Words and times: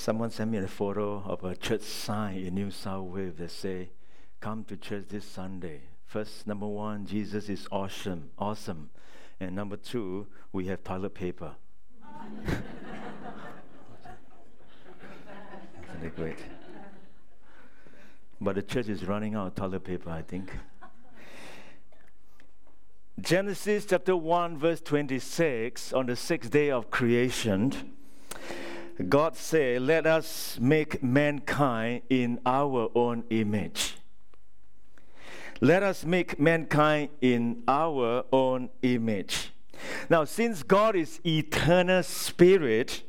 Someone 0.00 0.30
sent 0.30 0.50
me 0.50 0.56
a 0.56 0.66
photo 0.66 1.22
of 1.26 1.44
a 1.44 1.54
church 1.54 1.82
sign 1.82 2.38
in 2.38 2.54
New 2.54 2.70
South 2.70 3.04
Wales 3.08 3.34
that 3.36 3.50
say, 3.50 3.90
"Come 4.40 4.64
to 4.64 4.78
church 4.78 5.08
this 5.10 5.26
Sunday." 5.26 5.82
First, 6.06 6.46
number 6.46 6.66
one, 6.66 7.04
Jesus 7.04 7.50
is 7.50 7.68
awesome, 7.70 8.30
awesome, 8.38 8.88
and 9.38 9.54
number 9.54 9.76
two, 9.76 10.26
we 10.52 10.68
have 10.68 10.82
toilet 10.82 11.12
paper. 11.12 11.54
Isn't 15.98 16.16
great? 16.16 16.38
But 18.40 18.54
the 18.54 18.62
church 18.62 18.88
is 18.88 19.04
running 19.04 19.34
out 19.34 19.48
of 19.48 19.54
toilet 19.54 19.84
paper, 19.84 20.08
I 20.08 20.22
think. 20.22 20.50
Genesis 23.20 23.84
chapter 23.84 24.16
1, 24.16 24.56
verse 24.56 24.80
26, 24.80 25.92
on 25.92 26.06
the 26.06 26.16
sixth 26.16 26.50
day 26.50 26.70
of 26.70 26.90
creation, 26.90 27.98
God 29.08 29.36
said, 29.36 29.82
Let 29.82 30.06
us 30.06 30.58
make 30.60 31.02
mankind 31.02 32.02
in 32.10 32.40
our 32.44 32.90
own 32.94 33.24
image. 33.30 33.96
Let 35.60 35.82
us 35.82 36.04
make 36.04 36.38
mankind 36.40 37.10
in 37.20 37.62
our 37.68 38.24
own 38.32 38.70
image. 38.82 39.52
Now, 40.08 40.24
since 40.24 40.62
God 40.62 40.96
is 40.96 41.20
eternal 41.24 42.02
spirit, 42.02 43.02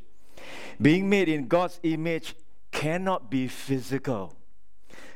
being 0.82 1.10
made 1.10 1.30
in 1.30 1.48
God's 1.48 1.80
image 1.84 2.36
cannot 2.72 3.30
be 3.30 3.48
physical. 3.48 4.36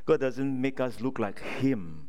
God 0.05 0.19
doesn't 0.19 0.61
make 0.61 0.79
us 0.79 1.01
look 1.01 1.19
like 1.19 1.39
Him 1.39 2.04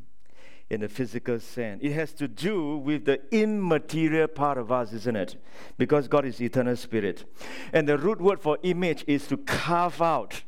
in 0.69 0.81
the 0.81 0.89
physical 0.89 1.39
sense. 1.39 1.81
It 1.83 1.93
has 1.93 2.13
to 2.15 2.27
do 2.27 2.79
with 2.79 3.05
the 3.05 3.21
immaterial 3.31 4.29
part 4.29 4.59
of 4.59 4.73
us, 4.73 4.93
isn't 4.93 5.17
it? 5.17 5.37
Because 5.79 6.09
God 6.09 6.25
is 6.25 6.41
eternal 6.41 6.77
spirit. 6.77 7.25
And 7.73 7.89
the 7.89 7.99
root 7.99 8.21
word 8.21 8.41
for 8.41 8.59
image 8.63 9.05
is 9.07 9.27
to 9.29 9.37
carve 9.37 10.03
out. 10.03 10.43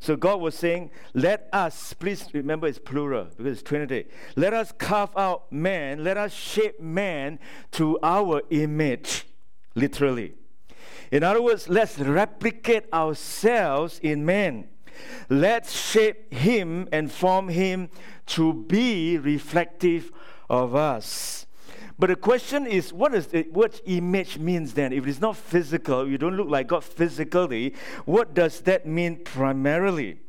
So 0.00 0.16
God 0.16 0.40
was 0.40 0.54
saying, 0.54 0.90
Let 1.12 1.48
us, 1.52 1.92
please 1.92 2.26
remember 2.32 2.66
it's 2.68 2.78
plural 2.78 3.24
because 3.36 3.58
it's 3.58 3.62
Trinity. 3.62 4.06
Let 4.36 4.54
us 4.54 4.72
carve 4.72 5.10
out 5.16 5.52
man, 5.52 6.04
let 6.04 6.16
us 6.16 6.32
shape 6.32 6.80
man 6.80 7.38
to 7.72 7.98
our 8.02 8.42
image, 8.50 9.26
literally. 9.74 10.34
In 11.10 11.22
other 11.22 11.42
words, 11.42 11.68
let's 11.68 11.98
replicate 11.98 12.84
ourselves 12.92 13.98
in 14.02 14.24
man. 14.24 14.68
Let's 15.28 15.72
shape 15.72 16.32
him 16.32 16.88
and 16.92 17.10
form 17.10 17.48
him 17.48 17.90
to 18.26 18.52
be 18.52 19.18
reflective 19.18 20.12
of 20.48 20.74
us. 20.74 21.46
But 21.98 22.08
the 22.10 22.16
question 22.16 22.66
is, 22.66 22.92
what 22.92 23.12
does 23.12 23.26
the 23.26 23.48
word 23.50 23.80
image 23.86 24.38
means 24.38 24.74
then? 24.74 24.92
If 24.92 25.06
it's 25.06 25.20
not 25.20 25.36
physical, 25.36 26.08
you 26.08 26.16
don't 26.16 26.36
look 26.36 26.48
like 26.48 26.68
God 26.68 26.84
physically, 26.84 27.74
what 28.04 28.34
does 28.34 28.60
that 28.62 28.86
mean 28.86 29.24
primarily? 29.24 30.20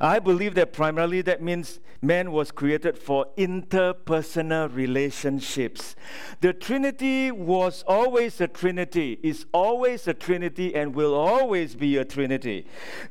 I 0.00 0.18
believe 0.18 0.54
that 0.54 0.72
primarily 0.72 1.22
that 1.22 1.42
means 1.42 1.80
man 2.02 2.32
was 2.32 2.50
created 2.50 2.98
for 2.98 3.26
interpersonal 3.36 4.74
relationships. 4.74 5.96
The 6.40 6.52
Trinity 6.52 7.30
was 7.30 7.82
always 7.86 8.40
a 8.40 8.48
Trinity, 8.48 9.18
is 9.22 9.46
always 9.52 10.06
a 10.06 10.14
Trinity, 10.14 10.74
and 10.74 10.94
will 10.94 11.14
always 11.14 11.74
be 11.74 11.96
a 11.96 12.04
Trinity. 12.04 12.66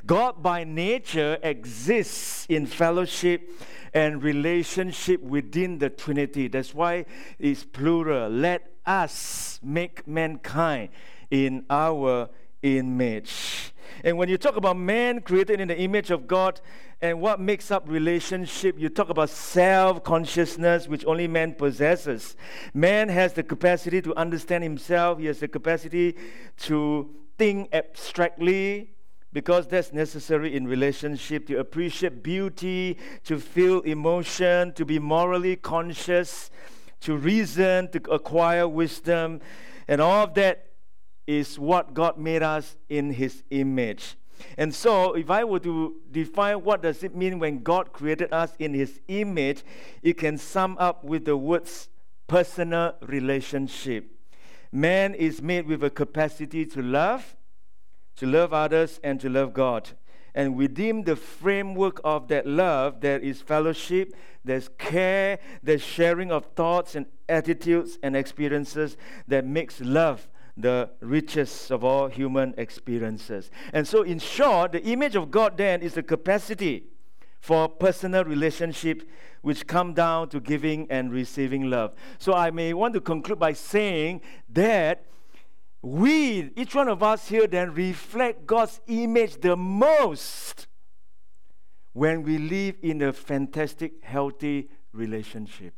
God 0.05 0.41
by 0.41 0.63
nature 0.63 1.37
exists 1.41 2.45
in 2.47 2.65
fellowship 2.65 3.49
and 3.93 4.21
relationship 4.21 5.21
within 5.21 5.79
the 5.79 5.89
Trinity. 5.89 6.47
That's 6.47 6.73
why 6.73 7.05
it's 7.39 7.63
plural. 7.63 8.29
Let 8.29 8.71
us 8.85 9.59
make 9.63 10.07
mankind 10.07 10.89
in 11.31 11.65
our 11.69 12.29
image. 12.65 13.73
And 14.03 14.17
when 14.17 14.29
you 14.29 14.37
talk 14.37 14.55
about 14.55 14.77
man 14.77 15.21
created 15.21 15.59
in 15.59 15.67
the 15.67 15.77
image 15.77 16.11
of 16.11 16.27
God 16.27 16.61
and 17.01 17.21
what 17.21 17.39
makes 17.39 17.71
up 17.71 17.87
relationship, 17.87 18.79
you 18.79 18.89
talk 18.89 19.09
about 19.09 19.29
self 19.29 20.03
consciousness, 20.03 20.87
which 20.87 21.05
only 21.05 21.27
man 21.27 21.53
possesses. 21.53 22.35
Man 22.73 23.09
has 23.09 23.33
the 23.33 23.43
capacity 23.43 24.01
to 24.01 24.15
understand 24.15 24.63
himself, 24.63 25.19
he 25.19 25.25
has 25.25 25.39
the 25.39 25.47
capacity 25.47 26.15
to 26.57 27.09
think 27.37 27.69
abstractly. 27.73 28.91
Because 29.33 29.67
that's 29.67 29.91
necessary 29.91 30.55
in 30.55 30.65
relationship 30.65 31.45
to 31.47 31.59
appreciate 31.59 32.23
beauty, 32.23 32.97
to 33.25 33.37
feel 33.37 33.81
emotion, 33.81 34.71
to 34.75 34.85
be 34.85 34.97
morally 34.97 35.57
conscious, 35.57 36.49
to 37.01 37.17
reason, 37.17 37.89
to 37.89 38.01
acquire 38.09 38.65
wisdom, 38.65 39.41
and 39.89 39.99
all 39.99 40.23
of 40.23 40.35
that 40.35 40.74
is 41.27 41.57
what 41.57 41.93
God 41.93 42.17
made 42.17 42.43
us 42.43 42.77
in 42.89 43.11
his 43.11 43.43
image. 43.49 44.15
And 44.57 44.73
so, 44.73 45.13
if 45.13 45.29
I 45.29 45.43
were 45.43 45.59
to 45.59 45.95
define 46.11 46.63
what 46.63 46.81
does 46.81 47.03
it 47.03 47.15
mean 47.15 47.39
when 47.39 47.63
God 47.63 47.93
created 47.93 48.33
us 48.33 48.53
in 48.59 48.73
his 48.73 48.99
image, 49.07 49.63
it 50.01 50.17
can 50.17 50.37
sum 50.37 50.77
up 50.79 51.03
with 51.03 51.25
the 51.25 51.37
words 51.37 51.89
personal 52.27 52.95
relationship. 53.01 54.11
Man 54.71 55.13
is 55.13 55.41
made 55.41 55.67
with 55.67 55.83
a 55.83 55.89
capacity 55.89 56.65
to 56.65 56.81
love, 56.81 57.35
to 58.17 58.25
love 58.25 58.51
others, 58.53 58.99
and 59.03 59.19
to 59.21 59.29
love 59.29 59.53
God. 59.53 59.91
And 60.33 60.55
within 60.55 61.03
the 61.03 61.15
framework 61.15 62.01
of 62.03 62.27
that 62.27 62.45
love, 62.45 62.99
there 62.99 63.19
is 63.19 63.41
fellowship, 63.41 64.13
there's 64.43 64.67
care, 64.77 65.39
there's 65.63 65.81
sharing 65.81 66.29
of 66.29 66.45
thoughts 66.55 66.95
and 66.95 67.05
attitudes 67.29 67.97
and 68.03 68.17
experiences 68.17 68.97
that 69.29 69.45
makes 69.45 69.79
love 69.79 70.27
the 70.57 70.89
richest 71.01 71.71
of 71.71 71.83
all 71.83 72.07
human 72.07 72.53
experiences. 72.57 73.51
And 73.73 73.87
so, 73.87 74.03
in 74.03 74.19
short, 74.19 74.71
the 74.71 74.83
image 74.83 75.15
of 75.15 75.31
God 75.31 75.57
then 75.57 75.81
is 75.81 75.93
the 75.93 76.03
capacity 76.03 76.85
for 77.39 77.67
personal 77.67 78.23
relationship 78.23 79.07
which 79.41 79.67
come 79.67 79.93
down 79.93 80.29
to 80.29 80.39
giving 80.39 80.89
and 80.89 81.11
receiving 81.11 81.69
love. 81.69 81.93
So, 82.17 82.33
I 82.33 82.51
may 82.51 82.73
want 82.73 82.93
to 82.93 83.01
conclude 83.01 83.39
by 83.39 83.53
saying 83.53 84.21
that 84.49 85.05
we, 85.81 86.51
each 86.55 86.73
one 86.73 86.87
of 86.87 87.03
us 87.03 87.27
here, 87.27 87.45
then 87.45 87.73
reflect 87.73 88.47
God's 88.47 88.79
image 88.87 89.39
the 89.41 89.55
most 89.55 90.67
when 91.93 92.23
we 92.23 92.37
live 92.37 92.75
in 92.81 93.01
a 93.01 93.13
fantastic, 93.13 94.03
healthy 94.03 94.69
relationship 94.93 95.73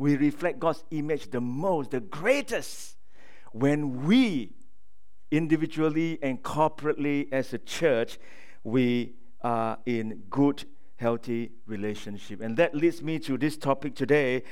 we 0.00 0.16
reflect 0.16 0.58
God's 0.58 0.82
image 0.92 1.30
the 1.30 1.42
most, 1.42 1.90
the 1.90 2.00
greatest, 2.00 2.96
when 3.52 4.06
we 4.06 4.54
individually 5.30 6.18
and 6.22 6.42
corporately 6.42 7.30
as 7.30 7.52
a 7.52 7.58
church, 7.58 8.18
we 8.64 9.12
are 9.42 9.76
in 9.84 10.22
good, 10.30 10.64
healthy 10.96 11.52
relationship. 11.66 12.40
And 12.40 12.56
that 12.56 12.74
leads 12.74 13.02
me 13.02 13.18
to 13.18 13.36
this 13.36 13.58
topic 13.58 13.94
today 13.94 14.44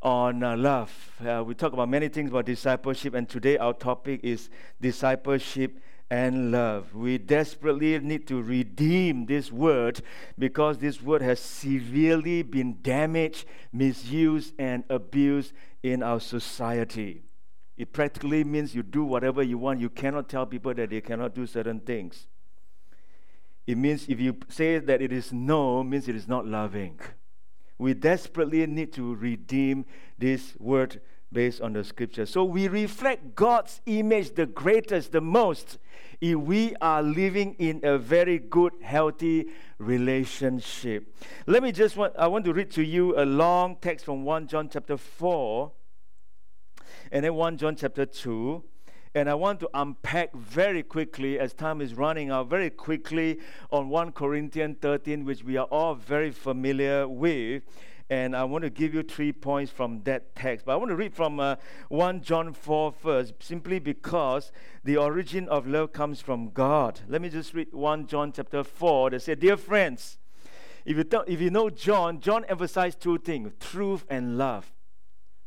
on 0.00 0.42
uh, 0.42 0.56
love. 0.56 0.90
Uh, 1.20 1.44
we 1.44 1.54
talk 1.54 1.74
about 1.74 1.90
many 1.90 2.08
things 2.08 2.30
about 2.30 2.46
discipleship, 2.46 3.12
and 3.12 3.28
today 3.28 3.58
our 3.58 3.74
topic 3.74 4.20
is 4.22 4.48
discipleship 4.80 5.80
and 6.10 6.52
love. 6.52 6.94
We 6.94 7.18
desperately 7.18 7.98
need 7.98 8.26
to 8.28 8.42
redeem 8.42 9.26
this 9.26 9.50
word 9.50 10.00
because 10.38 10.78
this 10.78 11.02
word 11.02 11.22
has 11.22 11.40
severely 11.40 12.42
been 12.42 12.78
damaged, 12.82 13.46
misused, 13.72 14.54
and 14.58 14.84
abused 14.88 15.52
in 15.82 16.02
our 16.02 16.20
society. 16.20 17.22
It 17.76 17.92
practically 17.92 18.44
means 18.44 18.74
you 18.74 18.82
do 18.82 19.04
whatever 19.04 19.42
you 19.42 19.58
want. 19.58 19.80
You 19.80 19.90
cannot 19.90 20.28
tell 20.28 20.46
people 20.46 20.74
that 20.74 20.90
they 20.90 21.00
cannot 21.00 21.34
do 21.34 21.46
certain 21.46 21.80
things. 21.80 22.28
It 23.66 23.78
means 23.78 24.06
if 24.08 24.20
you 24.20 24.36
say 24.48 24.78
that 24.78 25.02
it 25.02 25.12
is 25.12 25.32
no, 25.32 25.82
means 25.82 26.06
it 26.06 26.14
is 26.14 26.28
not 26.28 26.46
loving. 26.46 27.00
We 27.78 27.94
desperately 27.94 28.66
need 28.66 28.92
to 28.92 29.14
redeem 29.16 29.86
this 30.18 30.54
word 30.60 31.00
based 31.34 31.60
on 31.60 31.74
the 31.74 31.84
scripture. 31.84 32.24
So 32.24 32.44
we 32.44 32.68
reflect 32.68 33.34
God's 33.34 33.82
image 33.84 34.34
the 34.34 34.46
greatest, 34.46 35.12
the 35.12 35.20
most, 35.20 35.78
if 36.20 36.36
we 36.36 36.74
are 36.80 37.02
living 37.02 37.56
in 37.58 37.80
a 37.82 37.98
very 37.98 38.38
good, 38.38 38.72
healthy 38.82 39.48
relationship. 39.78 41.14
Let 41.46 41.62
me 41.62 41.72
just 41.72 41.96
want, 41.96 42.14
I 42.18 42.28
want 42.28 42.46
to 42.46 42.54
read 42.54 42.70
to 42.72 42.82
you 42.82 43.20
a 43.20 43.26
long 43.26 43.76
text 43.82 44.06
from 44.06 44.24
1 44.24 44.46
John 44.46 44.70
chapter 44.70 44.96
4 44.96 45.72
and 47.12 47.24
then 47.24 47.34
1 47.34 47.58
John 47.58 47.76
chapter 47.76 48.06
2. 48.06 48.64
And 49.16 49.30
I 49.30 49.34
want 49.34 49.60
to 49.60 49.70
unpack 49.74 50.34
very 50.34 50.82
quickly, 50.82 51.38
as 51.38 51.52
time 51.52 51.80
is 51.80 51.94
running 51.94 52.30
out, 52.30 52.48
very 52.48 52.68
quickly 52.68 53.38
on 53.70 53.88
1 53.88 54.10
Corinthians 54.10 54.78
13, 54.80 55.24
which 55.24 55.44
we 55.44 55.56
are 55.56 55.66
all 55.66 55.94
very 55.94 56.32
familiar 56.32 57.06
with 57.06 57.62
and 58.10 58.36
I 58.36 58.44
want 58.44 58.64
to 58.64 58.70
give 58.70 58.94
you 58.94 59.02
three 59.02 59.32
points 59.32 59.72
from 59.72 60.02
that 60.04 60.34
text. 60.34 60.66
But 60.66 60.72
I 60.72 60.76
want 60.76 60.90
to 60.90 60.96
read 60.96 61.14
from 61.14 61.40
uh, 61.40 61.56
1 61.88 62.20
John 62.22 62.52
4 62.52 62.92
first, 62.92 63.34
simply 63.40 63.78
because 63.78 64.52
the 64.82 64.96
origin 64.96 65.48
of 65.48 65.66
love 65.66 65.92
comes 65.92 66.20
from 66.20 66.50
God. 66.50 67.00
Let 67.08 67.22
me 67.22 67.28
just 67.28 67.54
read 67.54 67.72
1 67.72 68.06
John 68.06 68.32
chapter 68.32 68.62
4. 68.62 69.10
They 69.10 69.18
say, 69.18 69.34
Dear 69.34 69.56
friends, 69.56 70.18
if 70.84 70.96
you, 70.98 71.04
th- 71.04 71.22
if 71.26 71.40
you 71.40 71.50
know 71.50 71.70
John, 71.70 72.20
John 72.20 72.44
emphasized 72.44 73.00
two 73.00 73.18
things 73.18 73.52
truth 73.58 74.04
and 74.10 74.36
love. 74.36 74.70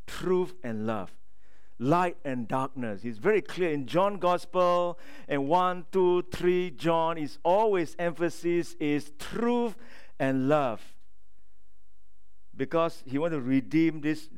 Truth 0.08 0.56
and 0.64 0.88
love. 0.88 1.12
light 1.80 2.18
and 2.26 2.48
darkness. 2.48 3.02
It's 3.04 3.20
very 3.20 3.42
clear 3.42 3.72
in 3.72 3.86
John 3.86 4.18
Gospel 4.18 4.98
and 5.28 5.48
1, 5.48 5.86
2, 5.92 6.24
3 6.32 6.72
John 6.72 7.18
is 7.18 7.38
always 7.44 7.96
emphasis 8.00 8.76
is 8.80 9.12
truth 9.20 9.76
and 10.20 10.50
love. 10.50 10.97
Because 12.58 13.04
he 13.06 13.20
want 13.20 13.34
to 13.34 13.40
redeem 13.40 14.02
this 14.02 14.30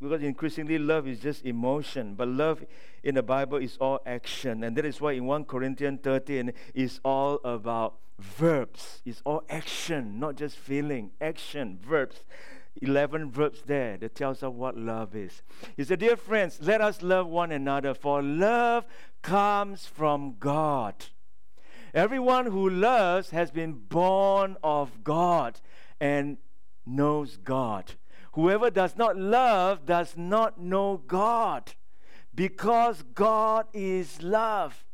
because 0.00 0.22
increasingly 0.22 0.78
love 0.78 1.08
is 1.08 1.18
just 1.18 1.44
emotion, 1.44 2.14
but 2.14 2.28
love 2.28 2.64
in 3.02 3.16
the 3.16 3.22
Bible 3.22 3.58
is 3.58 3.76
all 3.80 4.00
action. 4.06 4.62
And 4.62 4.76
that 4.76 4.84
is 4.84 5.00
why 5.00 5.12
in 5.12 5.24
1 5.24 5.44
Corinthians 5.46 6.00
13 6.02 6.52
is 6.74 7.00
all 7.04 7.40
about 7.44 7.96
verbs. 8.20 9.02
It's 9.04 9.20
all 9.24 9.42
action, 9.50 10.20
not 10.20 10.36
just 10.36 10.56
feeling. 10.56 11.10
Action, 11.20 11.78
verbs. 11.82 12.22
11 12.82 13.30
verbs 13.30 13.62
there 13.66 13.96
that 13.98 14.14
tells 14.14 14.42
us 14.42 14.52
what 14.52 14.76
love 14.76 15.14
is. 15.14 15.42
He 15.76 15.84
said, 15.84 16.00
Dear 16.00 16.16
friends, 16.16 16.58
let 16.60 16.80
us 16.80 17.02
love 17.02 17.28
one 17.28 17.52
another, 17.52 17.94
for 17.94 18.22
love 18.22 18.84
comes 19.22 19.86
from 19.86 20.36
God. 20.40 21.06
Everyone 21.94 22.46
who 22.46 22.68
loves 22.68 23.30
has 23.30 23.52
been 23.52 23.72
born 23.72 24.56
of 24.64 25.04
God 25.04 25.60
and 26.00 26.38
knows 26.86 27.36
God. 27.36 27.92
Whoever 28.32 28.70
does 28.70 28.96
not 28.96 29.16
love 29.16 29.86
does 29.86 30.16
not 30.16 30.60
know 30.60 31.00
God, 31.06 31.72
because 32.34 33.02
God 33.14 33.66
is 33.72 34.22
love. 34.22 34.84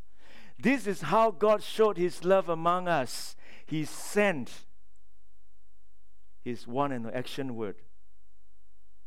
This 0.58 0.86
is 0.86 1.00
how 1.00 1.30
God 1.30 1.62
showed 1.62 1.96
his 1.96 2.24
love 2.24 2.48
among 2.48 2.86
us. 2.86 3.34
He 3.64 3.84
sent 3.84 4.50
his 6.44 6.66
one 6.66 6.92
and 6.92 7.06
action 7.14 7.56
word. 7.56 7.76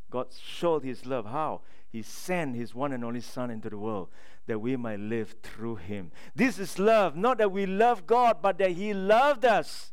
God 0.10 0.28
showed 0.44 0.84
his 0.84 1.06
love. 1.06 1.26
How? 1.26 1.62
He 1.92 2.02
sent 2.02 2.56
his 2.56 2.74
one 2.74 2.92
and 2.92 3.06
only 3.06 3.22
Son 3.22 3.52
into 3.52 3.70
the 3.70 3.78
world 3.78 4.10
that 4.48 4.60
we 4.60 4.76
might 4.76 5.00
live 5.00 5.36
through 5.44 5.76
him. 5.76 6.12
This 6.36 6.58
is 6.58 6.80
love, 6.80 7.16
not 7.16 7.38
that 7.38 7.52
we 7.52 7.66
love 7.66 8.06
God, 8.08 8.38
but 8.42 8.58
that 8.58 8.72
he 8.72 8.94
loved 8.94 9.46
us 9.46 9.93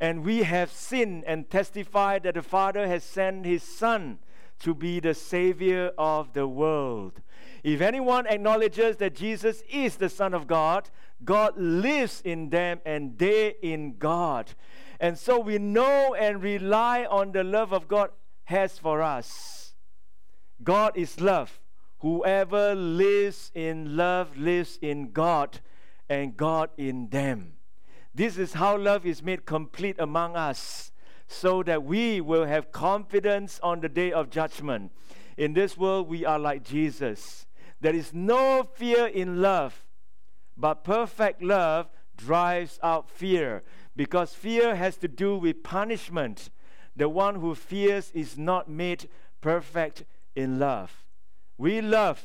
And 0.00 0.24
we 0.24 0.42
have 0.42 0.70
seen 0.70 1.24
and 1.26 1.48
testified 1.48 2.24
that 2.24 2.34
the 2.34 2.42
Father 2.42 2.86
has 2.86 3.02
sent 3.02 3.46
His 3.46 3.62
Son 3.62 4.18
to 4.60 4.74
be 4.74 5.00
the 5.00 5.14
Savior 5.14 5.92
of 5.96 6.32
the 6.32 6.46
world. 6.46 7.20
If 7.62 7.80
anyone 7.80 8.26
acknowledges 8.26 8.96
that 8.98 9.14
Jesus 9.14 9.62
is 9.70 9.96
the 9.96 10.08
Son 10.08 10.34
of 10.34 10.46
God, 10.46 10.90
God 11.24 11.56
lives 11.56 12.22
in 12.24 12.50
them 12.50 12.80
and 12.84 13.18
they 13.18 13.54
in 13.62 13.96
God. 13.98 14.52
And 15.00 15.18
so 15.18 15.38
we 15.40 15.58
know 15.58 16.14
and 16.14 16.42
rely 16.42 17.04
on 17.04 17.32
the 17.32 17.44
love 17.44 17.72
of 17.72 17.88
God 17.88 18.10
has 18.44 18.78
for 18.78 19.02
us. 19.02 19.74
God 20.62 20.96
is 20.96 21.20
love. 21.20 21.60
Whoever 22.00 22.74
lives 22.74 23.50
in 23.54 23.96
love 23.96 24.36
lives 24.36 24.78
in 24.80 25.12
God 25.12 25.60
and 26.08 26.36
God 26.36 26.70
in 26.76 27.08
them. 27.08 27.55
This 28.16 28.38
is 28.38 28.54
how 28.54 28.78
love 28.78 29.04
is 29.04 29.22
made 29.22 29.44
complete 29.44 29.96
among 29.98 30.36
us 30.36 30.90
so 31.28 31.62
that 31.64 31.84
we 31.84 32.22
will 32.22 32.46
have 32.46 32.72
confidence 32.72 33.60
on 33.62 33.80
the 33.80 33.90
day 33.90 34.10
of 34.10 34.30
judgment. 34.30 34.90
In 35.36 35.52
this 35.52 35.76
world, 35.76 36.08
we 36.08 36.24
are 36.24 36.38
like 36.38 36.64
Jesus. 36.64 37.44
There 37.78 37.94
is 37.94 38.14
no 38.14 38.66
fear 38.74 39.06
in 39.06 39.42
love, 39.42 39.84
but 40.56 40.82
perfect 40.82 41.42
love 41.42 41.90
drives 42.16 42.78
out 42.82 43.10
fear 43.10 43.62
because 43.94 44.32
fear 44.32 44.76
has 44.76 44.96
to 44.96 45.08
do 45.08 45.36
with 45.36 45.62
punishment. 45.62 46.48
The 46.96 47.10
one 47.10 47.34
who 47.34 47.54
fears 47.54 48.10
is 48.14 48.38
not 48.38 48.66
made 48.66 49.10
perfect 49.42 50.04
in 50.34 50.58
love. 50.58 51.04
We 51.58 51.82
love 51.82 52.24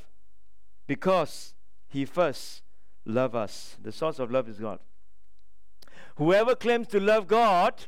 because 0.87 1.53
he 1.89 2.05
first 2.05 2.61
loved 3.03 3.35
us. 3.35 3.75
The 3.83 3.91
source 3.91 4.19
of 4.19 4.31
love 4.31 4.47
is 4.47 4.57
God. 4.57 4.79
Whoever 6.21 6.53
claims 6.53 6.88
to 6.89 7.00
love 7.00 7.25
God, 7.25 7.88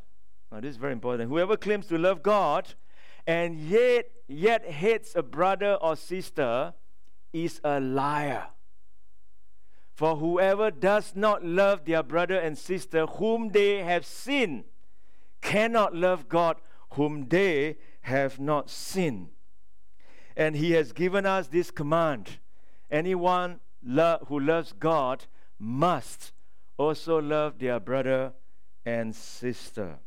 now 0.52 0.60
this 0.60 0.72
is 0.72 0.78
very 0.78 0.94
important. 0.94 1.30
Whoever 1.30 1.56
claims 1.56 1.86
to 1.86 2.00
love 2.00 2.24
God 2.24 2.74
and 3.28 3.60
yet 3.60 4.10
yet 4.28 4.66
hates 4.66 5.16
a 5.16 5.22
brother 5.22 5.76
or 5.76 5.96
sister 5.96 6.74
is 7.32 7.62
a 7.64 7.80
liar. 7.80 8.48
For 9.94 10.16
whoever 10.16 10.72
does 10.72 11.16
not 11.16 11.46
love 11.46 11.86
their 11.86 12.02
brother 12.02 12.40
and 12.40 12.58
sister 12.58 13.06
whom 13.06 13.50
they 13.50 13.84
have 13.84 14.04
seen 14.04 14.64
cannot 15.44 15.94
love 15.94 16.28
God 16.28 16.58
whom 16.94 17.28
they 17.28 17.78
have 18.02 18.40
not 18.40 18.68
seen. 18.68 19.30
And 20.36 20.56
he 20.56 20.72
has 20.72 20.92
given 20.92 21.28
us 21.28 21.50
this 21.50 21.70
command 21.70 22.40
anyone 22.90 23.60
lo- 23.86 24.26
who 24.28 24.40
loves 24.40 24.74
God 24.74 25.26
must 25.60 26.32
also 26.78 27.22
love 27.22 27.60
their 27.60 27.80
brother 27.80 28.34
and 28.86 29.16
sister. 29.16 30.00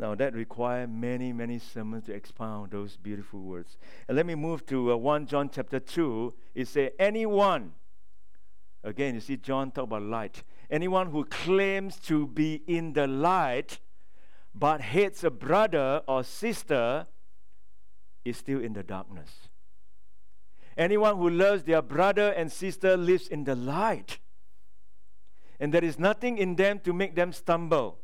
Now, 0.00 0.14
that 0.14 0.32
requires 0.34 0.88
many, 0.88 1.32
many 1.32 1.58
sermons 1.58 2.06
to 2.06 2.12
expound 2.12 2.70
those 2.70 2.96
beautiful 2.96 3.40
words. 3.40 3.78
And 4.06 4.16
let 4.16 4.26
me 4.26 4.36
move 4.36 4.64
to 4.66 4.92
uh, 4.92 4.96
1 4.96 5.26
John 5.26 5.50
chapter 5.52 5.80
2. 5.80 6.34
It 6.54 6.68
says, 6.68 6.90
Anyone, 7.00 7.72
again, 8.84 9.14
you 9.14 9.20
see, 9.20 9.36
John 9.36 9.72
talk 9.72 9.84
about 9.84 10.02
light. 10.02 10.44
Anyone 10.70 11.10
who 11.10 11.24
claims 11.24 11.96
to 12.00 12.28
be 12.28 12.62
in 12.68 12.92
the 12.92 13.08
light 13.08 13.80
but 14.54 14.80
hates 14.80 15.24
a 15.24 15.30
brother 15.30 16.02
or 16.06 16.22
sister 16.22 17.06
is 18.24 18.36
still 18.36 18.60
in 18.60 18.74
the 18.74 18.82
darkness. 18.82 19.30
Anyone 20.76 21.16
who 21.16 21.28
loves 21.28 21.64
their 21.64 21.82
brother 21.82 22.30
and 22.30 22.52
sister 22.52 22.96
lives 22.96 23.26
in 23.26 23.42
the 23.44 23.56
light. 23.56 24.20
And 25.60 25.74
there 25.74 25.84
is 25.84 25.98
nothing 25.98 26.38
in 26.38 26.56
them 26.56 26.80
to 26.80 26.92
make 26.92 27.14
them 27.14 27.32
stumble. 27.32 27.98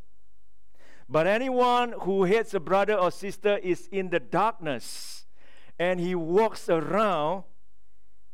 But 1.08 1.26
anyone 1.26 1.94
who 2.00 2.24
hates 2.24 2.54
a 2.54 2.60
brother 2.60 2.94
or 2.94 3.10
sister 3.10 3.58
is 3.58 3.88
in 3.92 4.10
the 4.10 4.20
darkness 4.20 5.26
and 5.78 6.00
he 6.00 6.14
walks 6.14 6.68
around 6.68 7.44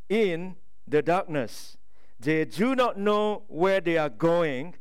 in 0.09 0.57
the 0.87 1.03
darkness. 1.03 1.77
They 2.19 2.45
do 2.45 2.75
not 2.75 2.99
know 2.99 3.45
where 3.49 3.81
they 3.81 3.97
are 3.97 4.11
going 4.11 4.75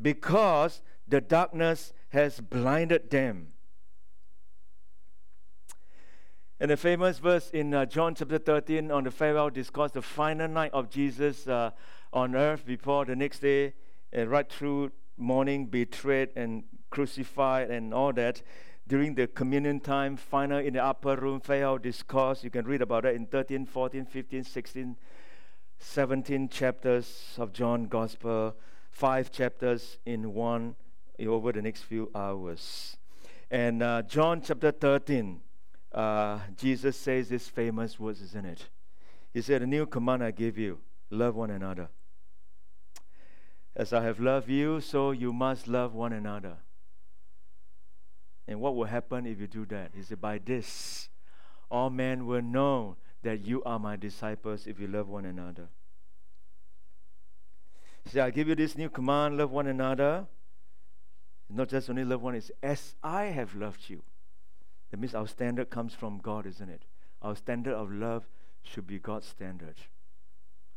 because 0.00 0.82
the 1.06 1.20
darkness 1.20 1.92
has 2.10 2.40
blinded 2.40 3.10
them. 3.10 3.48
And 6.60 6.70
the 6.70 6.76
famous 6.76 7.18
verse 7.18 7.50
in 7.50 7.72
uh, 7.72 7.86
John 7.86 8.14
chapter 8.14 8.38
13 8.38 8.90
on 8.90 9.04
the 9.04 9.12
farewell 9.12 9.48
discourse, 9.48 9.92
the 9.92 10.02
final 10.02 10.48
night 10.48 10.72
of 10.72 10.90
Jesus 10.90 11.46
uh, 11.46 11.70
on 12.12 12.34
earth 12.34 12.64
before 12.66 13.04
the 13.04 13.16
next 13.16 13.40
day, 13.40 13.74
uh, 14.16 14.26
right 14.26 14.50
through 14.50 14.90
morning, 15.16 15.66
betrayed 15.66 16.30
and 16.36 16.64
crucified 16.90 17.70
and 17.70 17.92
all 17.92 18.12
that 18.12 18.42
during 18.88 19.14
the 19.14 19.26
communion 19.26 19.80
time, 19.80 20.16
final 20.16 20.58
in 20.58 20.72
the 20.72 20.82
upper 20.82 21.14
room, 21.14 21.40
farewell 21.40 21.76
discourse. 21.76 22.42
You 22.42 22.50
can 22.50 22.66
read 22.66 22.80
about 22.80 23.02
that 23.02 23.14
in 23.14 23.26
13, 23.26 23.66
14, 23.66 24.06
15, 24.06 24.44
16, 24.44 24.96
17 25.78 26.48
chapters 26.48 27.34
of 27.36 27.52
John 27.52 27.84
Gospel, 27.84 28.56
five 28.90 29.30
chapters 29.30 29.98
in 30.06 30.32
one 30.32 30.74
over 31.20 31.52
the 31.52 31.60
next 31.60 31.82
few 31.82 32.10
hours. 32.14 32.96
And 33.50 33.82
uh, 33.82 34.02
John 34.02 34.40
chapter 34.40 34.70
13, 34.70 35.40
uh, 35.92 36.38
Jesus 36.56 36.96
says 36.96 37.28
this 37.28 37.46
famous 37.46 38.00
words, 38.00 38.22
isn't 38.22 38.46
it? 38.46 38.68
He 39.34 39.42
said, 39.42 39.62
A 39.62 39.66
new 39.66 39.84
command 39.84 40.24
I 40.24 40.30
give 40.30 40.56
you 40.56 40.78
love 41.10 41.34
one 41.34 41.50
another. 41.50 41.88
As 43.78 43.92
I 43.92 44.02
have 44.02 44.18
loved 44.18 44.50
you, 44.50 44.80
so 44.80 45.12
you 45.12 45.32
must 45.32 45.68
love 45.68 45.94
one 45.94 46.12
another. 46.12 46.56
And 48.48 48.60
what 48.60 48.74
will 48.74 48.86
happen 48.86 49.24
if 49.24 49.38
you 49.40 49.46
do 49.46 49.64
that? 49.66 49.92
He 49.94 50.02
said, 50.02 50.20
By 50.20 50.38
this, 50.38 51.08
all 51.70 51.88
men 51.88 52.26
will 52.26 52.42
know 52.42 52.96
that 53.22 53.46
you 53.46 53.62
are 53.62 53.78
my 53.78 53.94
disciples 53.94 54.66
if 54.66 54.80
you 54.80 54.88
love 54.88 55.08
one 55.08 55.24
another. 55.24 55.68
He 58.02 58.10
said, 58.10 58.24
I 58.24 58.30
give 58.30 58.48
you 58.48 58.56
this 58.56 58.76
new 58.76 58.90
command 58.90 59.38
love 59.38 59.52
one 59.52 59.68
another. 59.68 60.26
Not 61.48 61.68
just 61.68 61.88
only 61.88 62.04
love 62.04 62.20
one, 62.20 62.34
it's 62.34 62.50
as 62.62 62.96
I 63.02 63.26
have 63.26 63.54
loved 63.54 63.88
you. 63.88 64.02
That 64.90 64.98
means 64.98 65.14
our 65.14 65.28
standard 65.28 65.70
comes 65.70 65.94
from 65.94 66.18
God, 66.18 66.46
isn't 66.46 66.68
it? 66.68 66.82
Our 67.22 67.36
standard 67.36 67.74
of 67.74 67.92
love 67.92 68.28
should 68.62 68.88
be 68.88 68.98
God's 68.98 69.26
standard. 69.26 69.76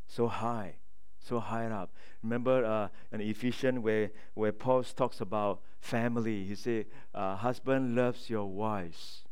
So 0.07 0.27
high, 0.27 0.75
so 1.21 1.39
high 1.39 1.65
up. 1.65 1.93
Remember 2.23 2.65
uh, 2.65 2.87
in 3.13 3.21
Ephesians 3.21 3.79
where, 3.79 4.11
where 4.33 4.51
Paul 4.51 4.83
talks 4.83 5.21
about 5.21 5.61
family, 5.79 6.43
he 6.43 6.55
said, 6.55 6.85
uh, 7.13 7.35
Husband 7.35 7.95
loves 7.95 8.29
your 8.29 8.45
wives. 8.45 9.23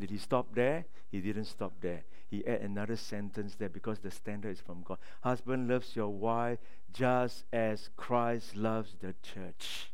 Did 0.00 0.10
he 0.10 0.18
stop 0.18 0.54
there? 0.54 0.86
He 1.10 1.20
didn't 1.20 1.44
stop 1.44 1.74
there. 1.80 2.04
He 2.30 2.46
add 2.46 2.62
another 2.62 2.96
sentence 2.96 3.54
there 3.56 3.68
because 3.68 3.98
the 3.98 4.10
standard 4.10 4.52
is 4.52 4.60
from 4.60 4.82
God. 4.82 4.98
Husband 5.20 5.68
loves 5.68 5.94
your 5.94 6.08
wife 6.08 6.58
just 6.92 7.44
as 7.52 7.90
Christ 7.96 8.56
loves 8.56 8.96
the 9.00 9.14
church. 9.22 9.92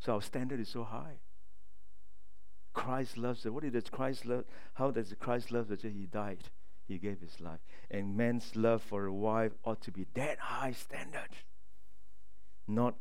So 0.00 0.14
our 0.14 0.22
standard 0.22 0.60
is 0.60 0.68
so 0.68 0.84
high. 0.84 1.20
Christ 2.74 3.16
loves 3.16 3.46
it. 3.46 3.54
What 3.54 3.70
does 3.72 3.88
Christ 3.90 4.26
love? 4.26 4.44
How 4.74 4.90
does 4.90 5.14
Christ 5.18 5.50
love 5.50 5.68
the 5.68 5.76
church? 5.76 5.92
He 5.94 6.06
died. 6.06 6.44
He 6.86 6.98
gave 6.98 7.20
his 7.20 7.40
life. 7.40 7.60
And 7.90 8.16
man's 8.16 8.54
love 8.54 8.82
for 8.82 9.06
a 9.06 9.12
wife 9.12 9.52
ought 9.64 9.80
to 9.82 9.90
be 9.90 10.06
that 10.14 10.38
high 10.38 10.72
standard. 10.72 11.28
Not 12.68 12.94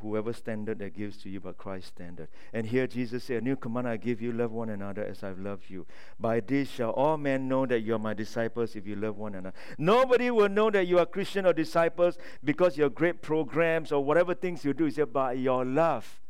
whoever 0.00 0.32
standard 0.32 0.78
that 0.78 0.94
gives 0.94 1.16
to 1.18 1.28
you, 1.28 1.40
but 1.40 1.58
Christ's 1.58 1.88
standard. 1.88 2.28
And 2.52 2.66
here 2.66 2.86
Jesus 2.86 3.24
said, 3.24 3.42
A 3.42 3.44
new 3.44 3.56
command 3.56 3.88
I 3.88 3.96
give 3.96 4.22
you, 4.22 4.32
love 4.32 4.52
one 4.52 4.68
another 4.68 5.04
as 5.04 5.22
I've 5.22 5.38
loved 5.38 5.68
you. 5.68 5.86
By 6.18 6.40
this 6.40 6.70
shall 6.70 6.90
all 6.90 7.16
men 7.16 7.48
know 7.48 7.66
that 7.66 7.80
you 7.80 7.94
are 7.94 7.98
my 7.98 8.14
disciples 8.14 8.76
if 8.76 8.86
you 8.86 8.96
love 8.96 9.16
one 9.16 9.34
another. 9.34 9.56
Nobody 9.76 10.30
will 10.30 10.48
know 10.48 10.70
that 10.70 10.86
you 10.86 10.98
are 10.98 11.06
Christian 11.06 11.46
or 11.46 11.52
disciples 11.52 12.18
because 12.44 12.76
your 12.76 12.90
great 12.90 13.22
programs 13.22 13.92
or 13.92 14.04
whatever 14.04 14.34
things 14.34 14.64
you 14.64 14.72
do 14.72 14.86
is 14.86 14.98
by 15.12 15.32
your 15.32 15.64
love 15.64 16.20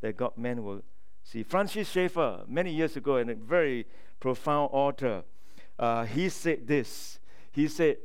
that 0.00 0.16
God 0.16 0.32
men 0.36 0.64
will 0.64 0.82
see. 1.22 1.42
Francis 1.42 1.90
Schaeffer, 1.90 2.44
many 2.48 2.72
years 2.72 2.96
ago, 2.96 3.16
and 3.16 3.30
a 3.30 3.34
very 3.34 3.86
profound 4.18 4.70
author, 4.72 5.24
uh, 5.80 6.04
he 6.04 6.28
said 6.28 6.66
this. 6.66 7.18
He 7.50 7.66
said, 7.66 7.96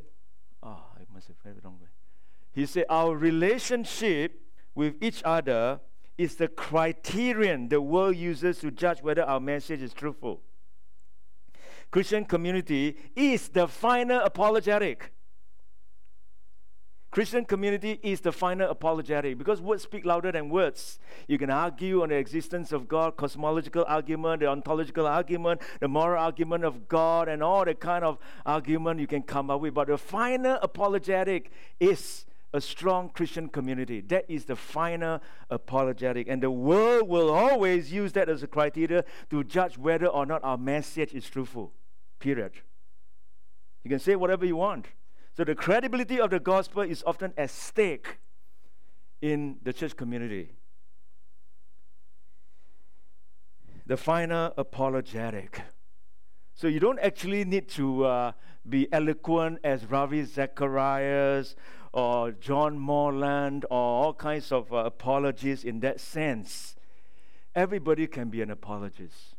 Oh, 0.64 0.82
I 0.96 1.02
must 1.14 1.28
have 1.28 1.36
read 1.44 1.58
it 1.58 1.64
wrong 1.64 1.78
way. 1.80 1.90
He 2.54 2.66
said, 2.66 2.86
Our 2.90 3.16
relationship 3.16 4.42
with 4.74 4.96
each 5.02 5.22
other 5.26 5.82
is 6.18 6.36
the 6.38 6.48
criterion 6.48 7.68
the 7.68 7.82
world 7.82 8.16
uses 8.16 8.60
to 8.60 8.72
judge 8.72 9.04
whether 9.04 9.24
our 9.24 9.42
message 9.42 9.82
is 9.82 9.94
truthful. 9.94 10.42
Christian 11.92 12.24
community 12.24 12.96
is 13.14 13.50
the 13.50 13.68
final 13.68 14.22
apologetic. 14.22 15.12
Christian 17.16 17.46
community 17.46 17.98
is 18.04 18.20
the 18.20 18.34
final 18.34 18.70
apologetic 18.70 19.38
because 19.38 19.62
words 19.62 19.84
speak 19.84 20.06
louder 20.06 20.34
than 20.34 20.50
words. 20.50 21.00
You 21.30 21.38
can 21.38 21.50
argue 21.50 22.04
on 22.04 22.10
the 22.10 22.16
existence 22.16 22.74
of 22.74 22.90
God, 22.90 23.16
cosmological 23.16 23.86
argument, 23.88 24.42
the 24.42 24.48
ontological 24.48 25.08
argument, 25.08 25.62
the 25.80 25.88
moral 25.88 26.22
argument 26.22 26.66
of 26.66 26.90
God, 26.90 27.30
and 27.30 27.42
all 27.42 27.64
the 27.64 27.74
kind 27.74 28.04
of 28.04 28.18
argument 28.46 29.00
you 29.00 29.08
can 29.08 29.24
come 29.24 29.50
up 29.50 29.62
with. 29.62 29.74
But 29.74 29.88
the 29.88 29.98
final 29.98 30.60
apologetic 30.62 31.52
is 31.80 32.26
a 32.52 32.60
strong 32.60 33.08
Christian 33.08 33.48
community. 33.48 34.02
That 34.02 34.26
is 34.28 34.44
the 34.44 34.58
final 34.58 35.22
apologetic. 35.50 36.28
And 36.28 36.44
the 36.44 36.52
world 36.52 37.08
will 37.08 37.30
always 37.30 37.94
use 37.94 38.12
that 38.12 38.28
as 38.28 38.44
a 38.44 38.48
criteria 38.48 39.06
to 39.30 39.42
judge 39.46 39.78
whether 39.78 40.08
or 40.08 40.26
not 40.26 40.44
our 40.44 40.58
message 40.58 41.14
is 41.14 41.30
truthful. 41.30 41.72
Period. 42.20 42.52
You 43.86 43.90
can 43.90 44.00
say 44.00 44.18
whatever 44.18 44.46
you 44.46 44.58
want. 44.58 44.88
So 45.36 45.44
the 45.44 45.56
credibility 45.56 46.20
of 46.20 46.30
the 46.30 46.40
gospel 46.40 46.84
is 46.84 47.04
often 47.06 47.34
at 47.38 47.50
stake 47.50 48.20
in 49.22 49.58
the 49.64 49.74
church 49.74 49.98
community. 49.98 50.54
The 53.86 53.98
final 53.98 54.54
apologetic. 54.58 55.62
So 56.54 56.68
you 56.68 56.80
don't 56.80 57.00
actually 57.00 57.44
need 57.44 57.68
to 57.70 58.06
uh, 58.06 58.32
be 58.68 58.88
eloquent 58.94 59.60
as 59.62 59.86
Ravi 59.86 60.24
Zacharias 60.24 61.58
or 61.92 62.32
John 62.32 62.80
Moreland 62.80 63.66
or 63.70 63.78
all 63.78 64.14
kinds 64.14 64.54
of 64.54 64.72
uh, 64.72 64.78
apologists 64.78 65.66
in 65.66 65.82
that 65.82 66.00
sense. 66.00 66.78
Everybody 67.54 68.08
can 68.08 68.30
be 68.30 68.42
an 68.42 68.52
apologist 68.52 69.36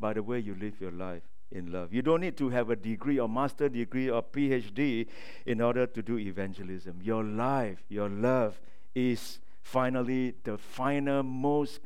by 0.00 0.14
the 0.14 0.22
way 0.22 0.38
you 0.38 0.54
live 0.54 0.80
your 0.80 0.90
life 0.90 1.22
in 1.50 1.72
love. 1.72 1.92
You 1.92 2.02
don't 2.02 2.20
need 2.20 2.36
to 2.38 2.50
have 2.50 2.70
a 2.70 2.76
degree 2.76 3.18
or 3.18 3.28
master 3.28 3.68
degree 3.68 4.10
or 4.10 4.22
PhD 4.22 5.06
in 5.46 5.60
order 5.60 5.86
to 5.86 6.02
do 6.02 6.18
evangelism. 6.18 7.00
Your 7.02 7.24
life, 7.24 7.84
your 7.88 8.08
love 8.08 8.60
is 8.94 9.40
finally 9.62 10.34
the 10.44 10.58
final 10.58 11.22
most 11.22 11.80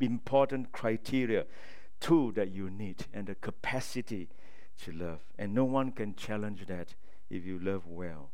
important 0.00 0.72
criteria 0.72 1.44
tool 2.00 2.32
that 2.32 2.50
you 2.50 2.70
need 2.70 3.06
and 3.12 3.26
the 3.26 3.34
capacity 3.34 4.28
to 4.82 4.92
love. 4.92 5.20
And 5.38 5.54
no 5.54 5.64
one 5.64 5.92
can 5.92 6.14
challenge 6.14 6.66
that 6.66 6.94
if 7.30 7.44
you 7.44 7.58
love 7.58 7.86
well. 7.86 8.30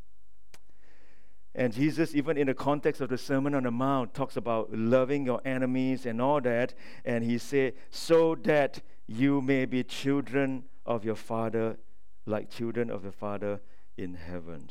And 1.53 1.73
Jesus, 1.73 2.15
even 2.15 2.37
in 2.37 2.47
the 2.47 2.53
context 2.53 3.01
of 3.01 3.09
the 3.09 3.17
Sermon 3.17 3.53
on 3.55 3.63
the 3.63 3.71
Mount, 3.71 4.13
talks 4.13 4.37
about 4.37 4.71
loving 4.71 5.25
your 5.25 5.41
enemies 5.43 6.05
and 6.05 6.21
all 6.21 6.39
that. 6.41 6.73
And 7.03 7.25
he 7.25 7.37
said, 7.37 7.73
so 7.89 8.35
that 8.43 8.81
you 9.11 9.41
may 9.41 9.65
be 9.65 9.83
children 9.83 10.63
of 10.85 11.03
your 11.03 11.15
Father, 11.15 11.77
like 12.25 12.49
children 12.49 12.89
of 12.89 13.03
your 13.03 13.11
Father 13.11 13.59
in 13.97 14.13
heaven. 14.13 14.69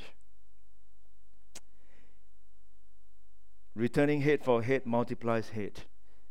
Returning 3.74 4.22
hate 4.22 4.42
for 4.42 4.62
hate 4.62 4.86
multiplies 4.86 5.50
hate, 5.50 5.84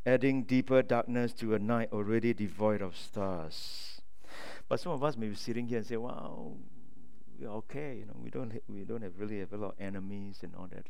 adding 0.06 0.44
deeper 0.44 0.82
darkness 0.82 1.34
to 1.34 1.54
a 1.54 1.60
night 1.60 1.90
already 1.94 2.34
devoid 2.34 2.82
of 2.82 2.98
stars. 2.98 4.02
But 4.68 4.80
some 4.80 4.92
of 4.92 5.04
us 5.04 5.16
may 5.16 5.28
be 5.28 5.36
sitting 5.36 5.68
here 5.68 5.78
and 5.78 5.88
say, 5.88 5.98
wow, 5.98 6.54
we're 7.40 7.50
okay. 7.50 7.98
You 8.00 8.06
know, 8.06 8.16
we 8.22 8.30
don't 8.30 8.52
we 8.68 8.84
don't 8.86 9.02
have 9.02 9.20
really 9.20 9.40
have 9.40 9.54
a 9.54 9.58
lot 9.58 9.76
of 9.80 9.80
enemies 9.80 10.40
and 10.42 10.54
all 10.56 10.68
that. 10.72 10.88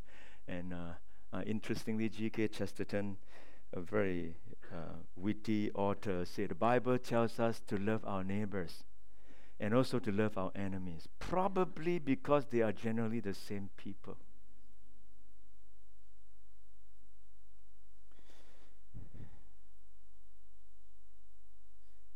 And 0.48 0.74
uh, 0.74 0.94
uh, 1.32 1.42
interestingly, 1.46 2.10
G.K. 2.10 2.48
Chesterton, 2.48 3.18
a 3.74 3.82
very 3.82 4.36
uh, 4.74 4.96
witty 5.16 5.72
author, 5.72 6.26
said 6.26 6.50
the 6.50 6.56
Bible 6.56 6.98
tells 6.98 7.40
us 7.40 7.62
to 7.68 7.78
love 7.78 8.02
our 8.06 8.24
neighbors 8.24 8.84
and 9.60 9.74
also 9.74 10.00
to 10.00 10.12
love 10.12 10.38
our 10.38 10.52
enemies, 10.56 11.08
probably 11.20 12.00
because 12.00 12.46
they 12.46 12.62
are 12.62 12.72
generally 12.72 13.20
the 13.20 13.34
same 13.34 13.70
people. 13.78 14.18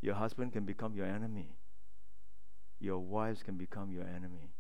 Your 0.02 0.16
husband 0.16 0.52
can 0.52 0.66
become 0.66 0.96
your 0.96 1.06
enemy 1.06 1.56
your 2.84 3.00
wives 3.00 3.42
can 3.44 3.56
become 3.56 3.94
your 3.94 4.04
enemy. 4.04 4.52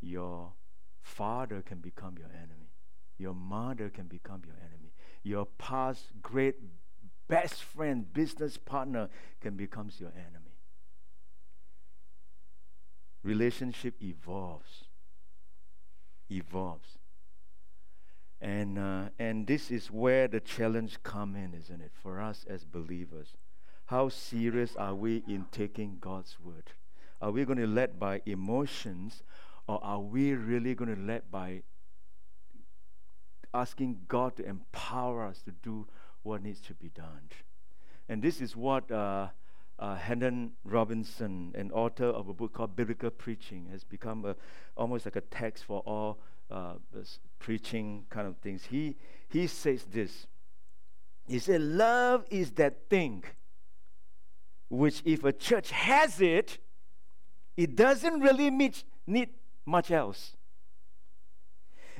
Your 0.00 0.52
father 1.00 1.62
can 1.62 1.78
become 1.78 2.16
your 2.18 2.26
enemy. 2.34 2.72
Your 3.18 3.34
mother 3.34 3.88
can 3.88 4.08
become 4.08 4.42
your 4.44 4.56
enemy. 4.56 4.92
Your 5.22 5.46
past 5.58 6.06
great 6.20 6.56
best 7.32 7.62
friend, 7.62 8.12
business 8.12 8.58
partner 8.58 9.08
can 9.40 9.56
become 9.56 9.88
your 9.98 10.10
enemy. 10.10 10.58
Relationship 13.24 13.94
evolves. 14.02 14.84
Evolves. 16.30 16.98
And, 18.38 18.78
uh, 18.78 19.04
and 19.18 19.46
this 19.46 19.70
is 19.70 19.90
where 19.90 20.28
the 20.28 20.40
challenge 20.40 21.02
come 21.02 21.34
in, 21.34 21.54
isn't 21.54 21.80
it? 21.80 21.92
For 21.94 22.20
us 22.20 22.44
as 22.46 22.66
believers. 22.66 23.28
How 23.86 24.10
serious 24.10 24.76
are 24.76 24.94
we 24.94 25.22
in 25.26 25.46
taking 25.50 25.96
God's 26.00 26.36
word? 26.38 26.72
Are 27.22 27.30
we 27.30 27.46
going 27.46 27.60
to 27.60 27.66
lead 27.66 27.98
by 27.98 28.20
emotions 28.26 29.22
or 29.66 29.82
are 29.82 30.00
we 30.00 30.34
really 30.34 30.74
going 30.74 30.94
to 30.94 31.00
lead 31.00 31.22
by 31.30 31.62
asking 33.54 34.00
God 34.06 34.36
to 34.36 34.44
empower 34.44 35.24
us 35.24 35.40
to 35.42 35.52
do 35.62 35.86
what 36.22 36.42
needs 36.42 36.60
to 36.60 36.74
be 36.74 36.88
done? 36.88 37.28
And 38.08 38.22
this 38.22 38.40
is 38.40 38.56
what 38.56 38.90
uh, 38.90 39.28
uh, 39.78 39.98
Robinson, 40.64 41.52
an 41.54 41.70
author 41.72 42.06
of 42.06 42.28
a 42.28 42.34
book 42.34 42.52
called 42.52 42.76
Biblical 42.76 43.10
Preaching, 43.10 43.68
has 43.70 43.84
become 43.84 44.24
a, 44.24 44.36
almost 44.76 45.06
like 45.06 45.16
a 45.16 45.20
text 45.22 45.64
for 45.64 45.80
all 45.80 46.18
uh, 46.50 46.74
preaching 47.38 48.04
kind 48.10 48.26
of 48.28 48.36
things. 48.38 48.64
He, 48.64 48.96
he 49.28 49.46
says 49.46 49.84
this. 49.84 50.26
He 51.26 51.38
said, 51.38 51.60
Love 51.60 52.24
is 52.30 52.52
that 52.52 52.88
thing 52.90 53.24
which, 54.68 55.02
if 55.04 55.24
a 55.24 55.32
church 55.32 55.70
has 55.70 56.20
it, 56.20 56.58
it 57.56 57.76
doesn't 57.76 58.20
really 58.20 58.50
meet, 58.50 58.84
need 59.06 59.28
much 59.66 59.90
else. 59.90 60.36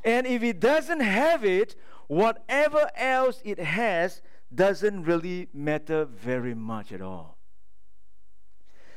And 0.04 0.26
if 0.26 0.42
it 0.42 0.58
doesn't 0.58 1.00
have 1.00 1.44
it, 1.44 1.76
whatever 2.08 2.90
else 2.96 3.40
it 3.44 3.58
has 3.58 4.22
doesn't 4.54 5.04
really 5.04 5.48
matter 5.52 6.04
very 6.04 6.54
much 6.54 6.92
at 6.92 7.00
all. 7.00 7.38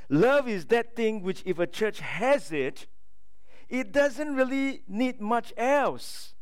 Love 0.09 0.47
is 0.47 0.65
that 0.65 0.95
thing 0.95 1.21
which, 1.21 1.41
if 1.45 1.57
a 1.57 1.65
church 1.65 1.99
has 1.99 2.51
it, 2.51 2.87
it 3.69 3.91
doesn't 3.91 4.35
really 4.35 4.83
need 4.87 5.19
much 5.19 5.53
else. 5.57 6.35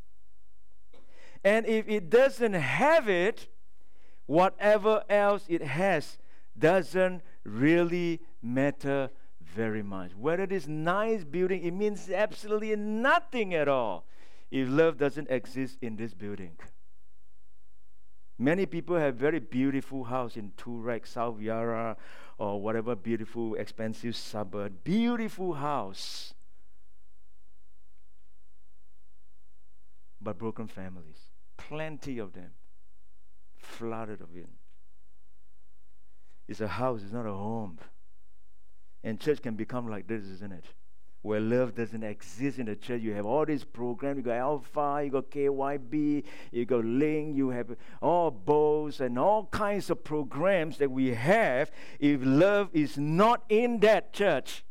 And 1.43 1.65
if 1.65 1.87
it 1.87 2.09
doesn't 2.09 2.53
have 2.53 3.07
it, 3.07 3.47
whatever 4.25 5.03
else 5.09 5.45
it 5.47 5.61
has 5.61 6.17
doesn't 6.57 7.21
really 7.43 8.21
matter 8.41 9.09
very 9.41 9.83
much. 9.83 10.15
Whether 10.15 10.43
it 10.43 10.51
is 10.51 10.67
nice 10.67 11.23
building, 11.23 11.63
it 11.63 11.71
means 11.71 12.09
absolutely 12.09 12.75
nothing 12.75 13.53
at 13.53 13.67
all 13.67 14.05
if 14.53 14.69
love 14.69 14.99
doesn't 14.99 15.31
exist 15.31 15.79
in 15.81 15.95
this 15.95 16.13
building. 16.13 16.51
Many 18.37 18.67
people 18.67 18.95
have 18.95 19.15
very 19.15 19.39
beautiful 19.39 20.03
house 20.03 20.37
in 20.37 20.51
Toorak, 20.51 21.07
South 21.07 21.39
Yarra, 21.41 21.97
or 22.37 22.61
whatever 22.61 22.95
beautiful, 22.95 23.55
expensive 23.55 24.15
suburb. 24.15 24.83
Beautiful 24.83 25.53
house. 25.53 26.35
But 30.21 30.37
broken 30.37 30.67
families. 30.67 31.31
Plenty 31.57 32.19
of 32.19 32.33
them. 32.33 32.51
Flooded 33.57 34.21
of 34.21 34.35
it. 34.35 34.49
It's 36.47 36.61
a 36.61 36.67
house, 36.67 37.01
it's 37.01 37.11
not 37.11 37.25
a 37.25 37.33
home. 37.33 37.79
And 39.03 39.19
church 39.19 39.41
can 39.41 39.55
become 39.55 39.89
like 39.89 40.07
this, 40.07 40.25
isn't 40.25 40.53
it? 40.53 40.65
Where 41.23 41.39
love 41.39 41.73
doesn't 41.73 42.03
exist 42.03 42.59
in 42.59 42.65
the 42.65 42.75
church. 42.75 43.01
You 43.01 43.13
have 43.13 43.25
all 43.25 43.45
these 43.45 43.63
programs. 43.63 44.17
You 44.17 44.23
got 44.23 44.35
Alpha, 44.35 45.01
you 45.03 45.09
got 45.09 45.31
KYB, 45.31 46.23
you 46.51 46.65
got 46.65 46.83
Link, 46.83 47.37
you 47.37 47.49
have 47.49 47.75
all 48.01 48.29
bows 48.29 48.99
and 48.99 49.17
all 49.17 49.45
kinds 49.45 49.89
of 49.89 50.03
programs 50.03 50.77
that 50.77 50.91
we 50.91 51.13
have. 51.13 51.71
If 51.97 52.19
love 52.23 52.69
is 52.73 52.97
not 52.97 53.43
in 53.47 53.79
that 53.79 54.11
church, 54.11 54.65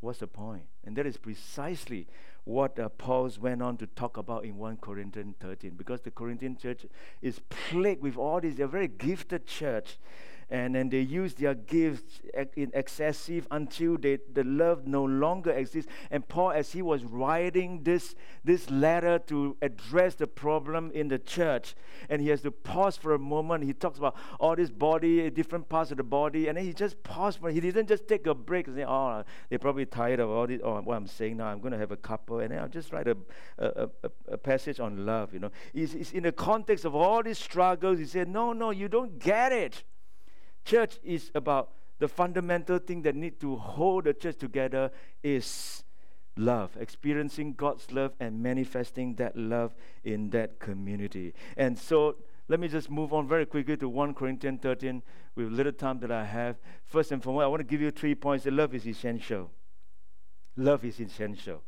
what's 0.00 0.18
the 0.18 0.26
point? 0.26 0.64
And 0.84 0.94
that 0.96 1.06
is 1.06 1.16
precisely 1.16 2.06
what 2.44 2.78
uh, 2.78 2.88
Paul 2.88 3.30
went 3.40 3.62
on 3.62 3.76
to 3.78 3.86
talk 3.86 4.16
about 4.16 4.44
in 4.44 4.56
1 4.56 4.78
Corinthians 4.78 5.36
13 5.40 5.72
because 5.76 6.00
the 6.00 6.10
Corinthian 6.10 6.56
church 6.56 6.86
is 7.20 7.40
plagued 7.50 8.02
with 8.02 8.16
all 8.16 8.40
these. 8.40 8.56
They're 8.56 8.66
a 8.66 8.70
very 8.70 8.88
gifted 8.88 9.46
church 9.46 9.98
and 10.50 10.74
then 10.74 10.88
they 10.88 11.00
use 11.00 11.34
their 11.34 11.54
gifts 11.54 12.22
in 12.56 12.70
excessive 12.72 13.46
until 13.50 13.98
they, 13.98 14.18
the 14.32 14.44
love 14.44 14.86
no 14.86 15.04
longer 15.04 15.50
exists. 15.50 15.90
And 16.10 16.26
Paul, 16.26 16.52
as 16.52 16.72
he 16.72 16.80
was 16.80 17.04
writing 17.04 17.82
this, 17.82 18.14
this 18.44 18.70
letter 18.70 19.18
to 19.26 19.56
address 19.60 20.14
the 20.14 20.26
problem 20.26 20.90
in 20.92 21.08
the 21.08 21.18
church, 21.18 21.74
and 22.08 22.22
he 22.22 22.28
has 22.28 22.40
to 22.42 22.50
pause 22.50 22.96
for 22.96 23.12
a 23.12 23.18
moment. 23.18 23.64
He 23.64 23.74
talks 23.74 23.98
about 23.98 24.16
all 24.40 24.56
this 24.56 24.70
body, 24.70 25.28
different 25.30 25.68
parts 25.68 25.90
of 25.90 25.98
the 25.98 26.02
body, 26.02 26.48
and 26.48 26.56
then 26.56 26.64
he 26.64 26.72
just 26.72 27.02
paused 27.02 27.40
for. 27.40 27.50
He 27.50 27.60
didn't 27.60 27.86
just 27.86 28.08
take 28.08 28.26
a 28.26 28.34
break 28.34 28.68
and 28.68 28.76
say, 28.76 28.84
"Oh, 28.88 29.24
they're 29.50 29.58
probably 29.58 29.84
tired 29.84 30.20
of 30.20 30.30
all 30.30 30.46
this. 30.46 30.60
Oh, 30.64 30.80
what 30.80 30.96
I'm 30.96 31.06
saying 31.06 31.36
now. 31.36 31.46
I'm 31.46 31.60
going 31.60 31.72
to 31.72 31.78
have 31.78 31.92
a 31.92 31.96
couple, 31.96 32.40
and 32.40 32.52
then 32.52 32.60
I'll 32.60 32.68
just 32.68 32.92
write 32.92 33.08
a, 33.08 33.16
a, 33.58 33.88
a, 34.02 34.10
a 34.28 34.38
passage 34.38 34.80
on 34.80 35.04
love." 35.04 35.34
You 35.34 35.40
know, 35.40 35.50
it's, 35.74 35.92
it's 35.92 36.12
in 36.12 36.22
the 36.22 36.32
context 36.32 36.86
of 36.86 36.94
all 36.94 37.22
these 37.22 37.38
struggles. 37.38 37.98
He 37.98 38.06
said, 38.06 38.28
"No, 38.28 38.54
no, 38.54 38.70
you 38.70 38.88
don't 38.88 39.18
get 39.18 39.52
it." 39.52 39.84
Church 40.68 40.98
is 41.02 41.30
about 41.34 41.70
the 41.98 42.06
fundamental 42.06 42.78
thing 42.78 43.00
that 43.00 43.16
need 43.16 43.40
to 43.40 43.56
hold 43.56 44.04
the 44.04 44.12
church 44.12 44.36
together 44.36 44.90
is 45.22 45.82
love, 46.36 46.76
experiencing 46.78 47.54
God's 47.54 47.90
love 47.90 48.12
and 48.20 48.42
manifesting 48.42 49.14
that 49.14 49.34
love 49.34 49.74
in 50.04 50.28
that 50.28 50.58
community. 50.58 51.32
And 51.56 51.78
so 51.78 52.16
let 52.48 52.60
me 52.60 52.68
just 52.68 52.90
move 52.90 53.14
on 53.14 53.26
very 53.26 53.46
quickly 53.46 53.78
to 53.78 53.88
1 53.88 54.12
Corinthians 54.12 54.60
13 54.60 55.02
with 55.36 55.50
little 55.50 55.72
time 55.72 56.00
that 56.00 56.12
I 56.12 56.26
have. 56.26 56.56
First 56.84 57.12
and 57.12 57.22
foremost, 57.22 57.44
I 57.44 57.46
want 57.46 57.60
to 57.60 57.66
give 57.66 57.80
you 57.80 57.90
three 57.90 58.14
points 58.14 58.44
that 58.44 58.52
love 58.52 58.74
is 58.74 58.86
essential. 58.86 59.50
Love 60.54 60.84
is 60.84 61.00
essential. 61.00 61.62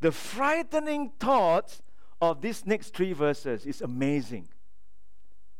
The 0.00 0.12
frightening 0.12 1.12
thought 1.20 1.78
of 2.22 2.40
these 2.40 2.64
next 2.64 2.94
three 2.94 3.12
verses 3.12 3.66
is 3.66 3.82
amazing. 3.82 4.48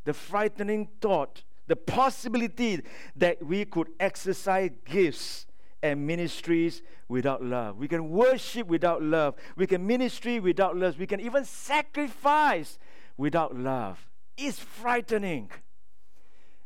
The 0.05 0.15
frightening 0.15 0.89
thought 1.03 1.45
the 1.67 1.77
possibility 1.77 2.83
that 3.17 3.45
we 3.45 3.65
could 3.65 3.89
exercise 4.01 4.71
gifts 4.85 5.47
and 5.83 6.07
ministries 6.07 6.83
without 7.09 7.43
love. 7.43 7.77
We 7.77 7.89
can 7.89 8.11
worship 8.11 8.67
without 8.67 9.03
love. 9.03 9.35
We 9.57 9.67
can 9.67 9.87
ministry 9.87 10.41
without 10.41 10.77
love. 10.77 10.99
We 10.99 11.07
can 11.07 11.21
even 11.21 11.45
sacrifice 11.45 12.79
without 13.17 13.57
love. 13.57 14.09
It's 14.37 14.59
frightening. 14.59 15.51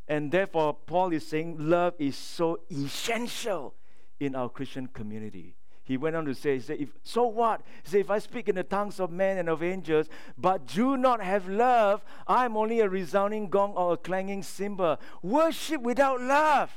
And 0.06 0.32
therefore, 0.32 0.74
Paul 0.74 1.12
is 1.12 1.26
saying 1.26 1.56
love 1.58 1.94
is 1.98 2.16
so 2.16 2.60
essential 2.70 3.74
in 4.18 4.34
our 4.34 4.48
Christian 4.48 4.86
community 4.86 5.57
he 5.88 5.96
went 5.96 6.14
on 6.16 6.26
to 6.26 6.34
say, 6.34 6.56
he 6.56 6.60
said, 6.60 6.80
if, 6.80 6.90
so 7.02 7.24
what? 7.24 7.62
He 7.82 7.90
said, 7.90 8.00
if 8.00 8.10
I 8.10 8.18
speak 8.18 8.50
in 8.50 8.56
the 8.56 8.62
tongues 8.62 9.00
of 9.00 9.10
men 9.10 9.38
and 9.38 9.48
of 9.48 9.62
angels, 9.62 10.06
but 10.36 10.66
do 10.66 10.98
not 10.98 11.22
have 11.22 11.48
love, 11.48 12.04
I'm 12.26 12.58
only 12.58 12.80
a 12.80 12.88
resounding 12.90 13.48
gong 13.48 13.72
or 13.72 13.94
a 13.94 13.96
clanging 13.96 14.42
cymbal. 14.42 14.98
Worship 15.22 15.80
without 15.80 16.20
love. 16.20 16.70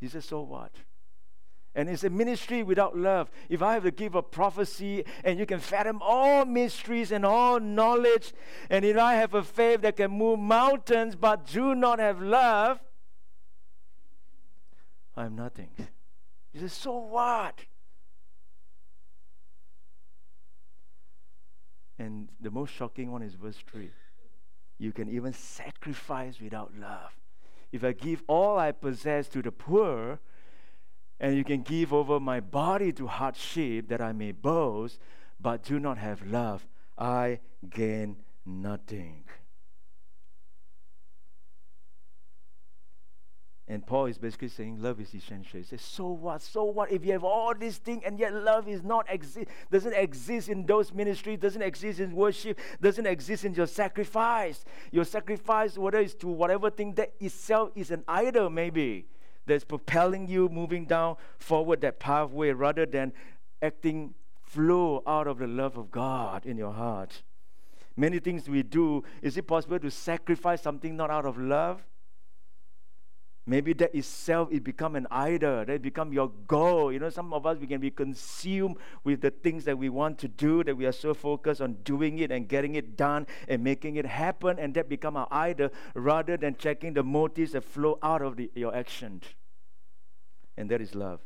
He 0.00 0.08
said, 0.08 0.24
so 0.24 0.40
what? 0.40 0.72
And 1.76 1.88
it's 1.88 2.02
a 2.02 2.10
ministry 2.10 2.64
without 2.64 2.98
love. 2.98 3.30
If 3.48 3.62
I 3.62 3.74
have 3.74 3.84
to 3.84 3.92
give 3.92 4.16
a 4.16 4.22
prophecy 4.22 5.04
and 5.22 5.38
you 5.38 5.46
can 5.46 5.60
fathom 5.60 6.00
all 6.02 6.44
mysteries 6.44 7.12
and 7.12 7.24
all 7.24 7.60
knowledge, 7.60 8.32
and 8.70 8.84
if 8.84 8.98
I 8.98 9.14
have 9.14 9.34
a 9.34 9.44
faith 9.44 9.82
that 9.82 9.98
can 9.98 10.10
move 10.10 10.40
mountains 10.40 11.14
but 11.14 11.46
do 11.46 11.76
not 11.76 12.00
have 12.00 12.20
love, 12.20 12.80
I'm 15.16 15.36
nothing. 15.36 15.68
He 16.54 16.60
says, 16.60 16.72
So 16.72 16.96
what? 16.96 17.58
And 21.98 22.28
the 22.40 22.50
most 22.50 22.72
shocking 22.72 23.10
one 23.10 23.22
is 23.22 23.34
verse 23.34 23.58
3. 23.70 23.90
You 24.78 24.92
can 24.92 25.08
even 25.08 25.32
sacrifice 25.32 26.40
without 26.40 26.72
love. 26.80 27.12
If 27.72 27.82
I 27.84 27.92
give 27.92 28.22
all 28.28 28.58
I 28.58 28.72
possess 28.72 29.28
to 29.28 29.42
the 29.42 29.50
poor, 29.50 30.20
and 31.18 31.36
you 31.36 31.44
can 31.44 31.62
give 31.62 31.92
over 31.92 32.20
my 32.20 32.40
body 32.40 32.92
to 32.92 33.06
hardship 33.06 33.88
that 33.88 34.00
I 34.00 34.12
may 34.12 34.32
boast, 34.32 34.98
but 35.40 35.64
do 35.64 35.80
not 35.80 35.98
have 35.98 36.24
love, 36.26 36.66
I 36.96 37.40
gain 37.68 38.16
nothing. 38.46 39.23
And 43.66 43.86
Paul 43.86 44.06
is 44.06 44.18
basically 44.18 44.48
saying 44.48 44.82
love 44.82 45.00
is 45.00 45.14
essential. 45.14 45.58
He 45.58 45.64
says, 45.64 45.80
so 45.80 46.08
what? 46.08 46.42
So 46.42 46.64
what 46.64 46.92
if 46.92 47.02
you 47.04 47.12
have 47.12 47.24
all 47.24 47.54
these 47.54 47.78
things 47.78 48.02
and 48.04 48.18
yet 48.18 48.34
love 48.34 48.68
is 48.68 48.82
not 48.82 49.06
exist 49.08 49.48
doesn't 49.70 49.94
exist 49.94 50.50
in 50.50 50.66
those 50.66 50.92
ministries, 50.92 51.38
doesn't 51.38 51.62
exist 51.62 51.98
in 51.98 52.14
worship, 52.14 52.60
doesn't 52.82 53.06
exist 53.06 53.44
in 53.46 53.54
your 53.54 53.66
sacrifice. 53.66 54.66
Your 54.90 55.06
sacrifice, 55.06 55.78
whether 55.78 55.98
it's 55.98 56.14
to 56.16 56.28
whatever 56.28 56.68
thing 56.68 56.92
that 56.94 57.14
itself 57.20 57.70
is 57.74 57.90
an 57.90 58.04
idol, 58.06 58.50
maybe, 58.50 59.06
that's 59.46 59.64
propelling 59.64 60.26
you 60.28 60.50
moving 60.50 60.84
down 60.84 61.16
forward 61.38 61.80
that 61.80 61.98
pathway 61.98 62.50
rather 62.50 62.84
than 62.84 63.14
acting 63.62 64.14
flow 64.42 65.02
out 65.06 65.26
of 65.26 65.38
the 65.38 65.46
love 65.46 65.78
of 65.78 65.90
God 65.90 66.44
in 66.44 66.58
your 66.58 66.72
heart. 66.72 67.22
Many 67.96 68.18
things 68.18 68.46
we 68.46 68.62
do, 68.62 69.04
is 69.22 69.38
it 69.38 69.46
possible 69.46 69.78
to 69.78 69.90
sacrifice 69.90 70.60
something 70.60 70.96
not 70.96 71.10
out 71.10 71.24
of 71.24 71.38
love? 71.38 71.82
Maybe 73.46 73.74
that 73.74 73.94
itself 73.94 74.48
it 74.50 74.64
become 74.64 74.96
an 74.96 75.06
idol. 75.10 75.66
That 75.66 75.82
become 75.82 76.12
your 76.12 76.30
goal. 76.46 76.90
You 76.90 76.98
know, 76.98 77.10
some 77.10 77.34
of 77.34 77.44
us 77.44 77.58
we 77.58 77.66
can 77.66 77.80
be 77.80 77.90
consumed 77.90 78.76
with 79.04 79.20
the 79.20 79.30
things 79.30 79.64
that 79.66 79.76
we 79.76 79.90
want 79.90 80.18
to 80.20 80.28
do. 80.28 80.64
That 80.64 80.76
we 80.76 80.86
are 80.86 80.92
so 80.92 81.12
focused 81.12 81.60
on 81.60 81.74
doing 81.84 82.18
it 82.20 82.30
and 82.30 82.48
getting 82.48 82.74
it 82.74 82.96
done 82.96 83.26
and 83.46 83.62
making 83.62 83.96
it 83.96 84.06
happen, 84.06 84.58
and 84.58 84.72
that 84.74 84.88
become 84.88 85.16
our 85.16 85.28
idol 85.30 85.68
rather 85.94 86.38
than 86.38 86.56
checking 86.56 86.94
the 86.94 87.02
motives 87.02 87.52
that 87.52 87.64
flow 87.64 87.98
out 88.02 88.22
of 88.22 88.36
the, 88.36 88.50
your 88.54 88.74
action. 88.74 89.20
And 90.56 90.70
that 90.70 90.80
is 90.80 90.94
love. 90.94 91.20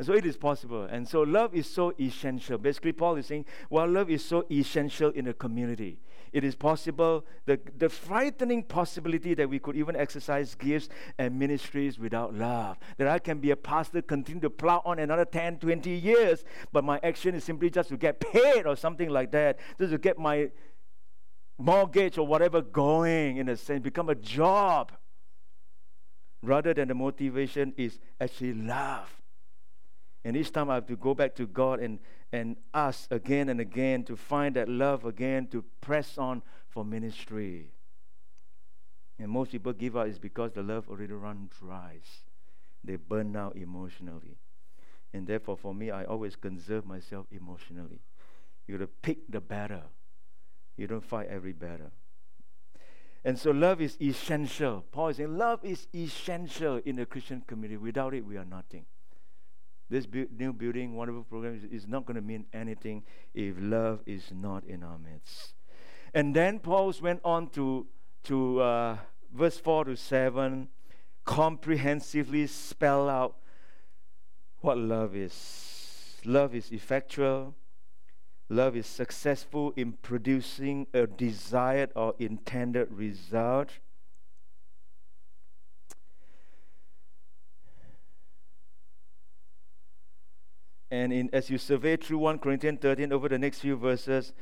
So 0.00 0.12
it 0.12 0.24
is 0.24 0.36
possible. 0.36 0.84
And 0.84 1.08
so 1.08 1.22
love 1.22 1.54
is 1.54 1.68
so 1.68 1.92
essential. 1.98 2.58
Basically, 2.58 2.92
Paul 2.92 3.16
is 3.16 3.26
saying, 3.26 3.46
well, 3.68 3.88
love 3.88 4.10
is 4.10 4.24
so 4.24 4.44
essential 4.50 5.10
in 5.10 5.26
a 5.26 5.34
community 5.34 5.98
it 6.32 6.44
is 6.44 6.54
possible, 6.54 7.24
the, 7.46 7.60
the 7.76 7.88
frightening 7.88 8.62
possibility 8.62 9.34
that 9.34 9.48
we 9.48 9.58
could 9.58 9.76
even 9.76 9.96
exercise 9.96 10.54
gifts 10.54 10.88
and 11.18 11.38
ministries 11.38 11.98
without 11.98 12.34
love. 12.34 12.78
That 12.96 13.08
I 13.08 13.18
can 13.18 13.38
be 13.38 13.50
a 13.50 13.56
pastor, 13.56 14.02
continue 14.02 14.40
to 14.42 14.50
plow 14.50 14.82
on 14.84 14.98
another 14.98 15.24
10, 15.24 15.58
20 15.58 15.90
years, 15.90 16.44
but 16.72 16.84
my 16.84 17.00
action 17.02 17.34
is 17.34 17.44
simply 17.44 17.70
just 17.70 17.88
to 17.90 17.96
get 17.96 18.20
paid 18.20 18.66
or 18.66 18.76
something 18.76 19.08
like 19.08 19.32
that, 19.32 19.58
just 19.78 19.92
to 19.92 19.98
get 19.98 20.18
my 20.18 20.50
mortgage 21.58 22.18
or 22.18 22.26
whatever 22.26 22.62
going, 22.62 23.38
in 23.38 23.48
a 23.48 23.56
sense, 23.56 23.82
become 23.82 24.08
a 24.08 24.14
job. 24.14 24.92
Rather 26.42 26.72
than 26.72 26.86
the 26.86 26.94
motivation 26.94 27.74
is 27.76 27.98
actually 28.20 28.54
love. 28.54 29.17
And 30.28 30.36
each 30.36 30.52
time 30.52 30.68
I 30.68 30.74
have 30.74 30.86
to 30.88 30.96
go 30.96 31.14
back 31.14 31.34
to 31.36 31.46
God 31.46 31.80
and 31.80 31.98
and 32.32 32.56
us 32.74 33.08
again 33.10 33.48
and 33.48 33.62
again 33.62 34.04
to 34.04 34.14
find 34.14 34.56
that 34.56 34.68
love 34.68 35.06
again, 35.06 35.46
to 35.46 35.64
press 35.80 36.18
on 36.18 36.42
for 36.68 36.84
ministry. 36.84 37.72
And 39.18 39.30
most 39.30 39.52
people 39.52 39.72
give 39.72 39.96
up 39.96 40.06
is 40.06 40.18
because 40.18 40.52
the 40.52 40.62
love 40.62 40.86
already 40.86 41.14
run 41.14 41.48
dry. 41.58 42.00
They 42.84 42.96
burn 42.96 43.36
out 43.36 43.56
emotionally. 43.56 44.36
And 45.14 45.26
therefore, 45.26 45.56
for 45.56 45.74
me, 45.74 45.90
I 45.90 46.04
always 46.04 46.36
conserve 46.36 46.84
myself 46.84 47.24
emotionally. 47.30 48.02
You 48.66 48.76
got 48.76 48.84
to 48.84 48.90
pick 49.00 49.30
the 49.30 49.40
battle. 49.40 49.90
You 50.76 50.88
don't 50.88 51.02
fight 51.02 51.28
every 51.30 51.54
battle. 51.54 51.92
And 53.24 53.38
so 53.38 53.50
love 53.50 53.80
is 53.80 53.96
essential. 53.98 54.84
Paul 54.92 55.08
is 55.08 55.16
saying 55.16 55.38
love 55.38 55.64
is 55.64 55.86
essential 55.94 56.82
in 56.84 56.96
the 56.96 57.06
Christian 57.06 57.42
community. 57.46 57.78
Without 57.78 58.12
it, 58.12 58.26
we 58.26 58.36
are 58.36 58.44
nothing. 58.44 58.84
This 59.90 60.06
bu- 60.06 60.28
new 60.36 60.52
building, 60.52 60.94
wonderful 60.94 61.24
program 61.24 61.56
is, 61.56 61.64
is 61.64 61.88
not 61.88 62.06
going 62.06 62.16
to 62.16 62.22
mean 62.22 62.46
anything 62.52 63.04
if 63.34 63.56
love 63.58 64.00
is 64.06 64.30
not 64.32 64.64
in 64.64 64.82
our 64.82 64.98
midst. 64.98 65.54
And 66.14 66.34
then 66.34 66.58
Paul 66.58 66.92
went 67.02 67.20
on 67.24 67.48
to, 67.50 67.86
to 68.24 68.60
uh, 68.60 68.96
verse 69.32 69.58
4 69.58 69.84
to 69.84 69.96
7, 69.96 70.68
comprehensively 71.24 72.46
spell 72.46 73.08
out 73.08 73.36
what 74.60 74.78
love 74.78 75.14
is. 75.14 76.20
Love 76.24 76.54
is 76.54 76.70
effectual, 76.70 77.54
Love 78.50 78.76
is 78.76 78.86
successful 78.86 79.74
in 79.76 79.92
producing 79.92 80.86
a 80.94 81.06
desired 81.06 81.90
or 81.94 82.14
intended 82.18 82.90
result. 82.90 83.78
And 90.90 91.12
in, 91.12 91.30
as 91.32 91.50
you 91.50 91.58
survey 91.58 91.96
through 91.96 92.18
1 92.18 92.38
Corinthians 92.38 92.78
13 92.80 93.12
over 93.12 93.28
the 93.28 93.38
next 93.38 93.60
few 93.60 93.76
verses, 93.76 94.32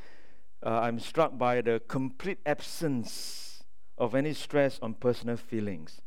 uh, 0.65 0.81
I'm 0.81 0.99
struck 0.99 1.37
by 1.37 1.61
the 1.61 1.81
complete 1.89 2.39
absence 2.47 3.65
of 3.99 4.15
any 4.15 4.33
stress 4.33 4.79
on 4.81 4.95
personal 4.95 5.37
feelings. 5.37 6.01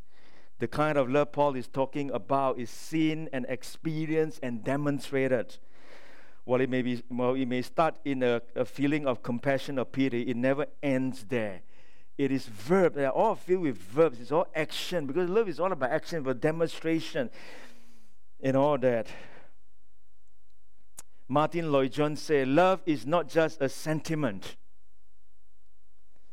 The 0.59 0.67
kind 0.67 0.97
of 0.97 1.09
love 1.09 1.31
Paul 1.31 1.55
is 1.55 1.67
talking 1.67 2.11
about 2.11 2.59
is 2.59 2.69
seen 2.69 3.29
and 3.31 3.45
experienced 3.49 4.39
and 4.43 4.63
demonstrated 4.63 5.57
while 6.49 6.61
it 6.61 6.69
may, 6.71 6.81
be, 6.81 7.03
well, 7.11 7.35
it 7.35 7.45
may 7.45 7.61
start 7.61 7.99
in 8.03 8.23
a, 8.23 8.41
a 8.55 8.65
feeling 8.65 9.05
of 9.05 9.21
compassion 9.21 9.77
or 9.77 9.85
pity, 9.85 10.23
it 10.23 10.35
never 10.35 10.65
ends 10.81 11.25
there. 11.25 11.61
It 12.17 12.31
is 12.31 12.47
verb. 12.47 12.95
They 12.95 13.05
are 13.05 13.11
all 13.11 13.35
filled 13.35 13.61
with 13.61 13.77
verbs. 13.77 14.19
It's 14.19 14.31
all 14.31 14.47
action 14.55 15.05
because 15.05 15.29
love 15.29 15.47
is 15.47 15.59
all 15.59 15.71
about 15.71 15.91
action, 15.91 16.23
but 16.23 16.41
demonstration, 16.41 17.29
and 18.41 18.57
all 18.57 18.79
that. 18.79 19.05
Martyn 21.31 21.71
Lloyd-Jones 21.71 22.19
said, 22.21 22.47
"Love 22.47 22.81
is 22.85 23.05
not 23.05 23.29
just 23.29 23.61
a 23.61 23.69
sentiment. 23.69 24.57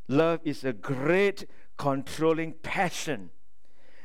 Love 0.08 0.40
is 0.42 0.64
a 0.64 0.72
great 0.72 1.44
controlling 1.76 2.54
passion, 2.54 3.30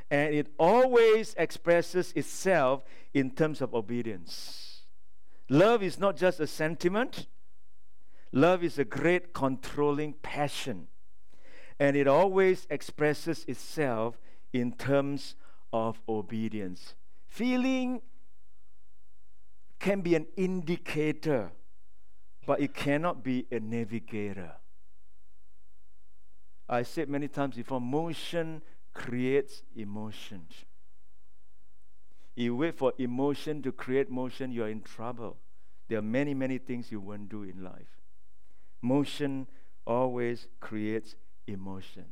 and 0.10 0.36
it 0.36 0.54
always 0.60 1.34
expresses 1.36 2.12
itself 2.12 2.84
in 3.14 3.32
terms 3.32 3.62
of 3.62 3.74
obedience." 3.74 4.84
Love 5.50 5.82
is 5.82 5.98
not 5.98 6.18
just 6.18 6.40
a 6.40 6.48
sentiment, 6.48 7.28
love 8.32 8.64
is 8.64 8.78
a 8.78 8.86
great 8.86 9.34
controlling 9.34 10.14
passion. 10.14 10.88
And 11.80 11.98
it 11.98 12.08
always 12.08 12.68
expresses 12.70 13.44
itself 13.46 14.20
in 14.54 14.74
terms 14.74 15.36
of 15.74 16.02
obedience. 16.08 16.96
Feeling 17.28 18.02
can 19.82 20.02
be 20.02 20.16
an 20.16 20.28
indicator, 20.38 21.52
but 22.46 22.62
it 22.62 22.74
cannot 22.74 23.24
be 23.24 23.46
a 23.52 23.60
navigator. 23.60 24.54
I 26.70 26.84
said 26.84 27.10
many 27.10 27.28
times 27.28 27.56
before 27.56 27.82
motion 27.82 28.62
creates 28.94 29.64
emotions 29.76 30.66
you 32.36 32.56
wait 32.56 32.78
for 32.78 32.94
emotion 32.98 33.62
to 33.64 33.72
create 33.72 34.10
motion, 34.10 34.52
you're 34.52 34.70
in 34.70 34.82
trouble. 34.82 35.38
There 35.90 36.00
are 36.00 36.04
many, 36.04 36.34
many 36.34 36.58
things 36.58 36.92
you 36.92 37.00
won't 37.00 37.30
do 37.30 37.44
in 37.44 37.64
life. 37.64 38.00
Motion 38.82 39.48
always 39.86 40.48
creates 40.60 41.16
emotion. 41.48 42.06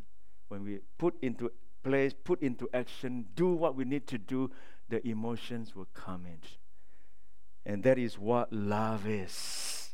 When 0.49 0.63
we 0.63 0.79
put 0.97 1.15
into 1.21 1.51
place, 1.83 2.13
put 2.23 2.41
into 2.41 2.69
action, 2.73 3.25
do 3.35 3.53
what 3.53 3.75
we 3.75 3.85
need 3.85 4.07
to 4.07 4.17
do, 4.17 4.51
the 4.89 5.05
emotions 5.07 5.75
will 5.75 5.87
come 5.93 6.25
in. 6.25 6.39
And 7.69 7.83
that 7.83 7.99
is 7.99 8.17
what 8.17 8.51
love 8.51 9.05
is. 9.05 9.91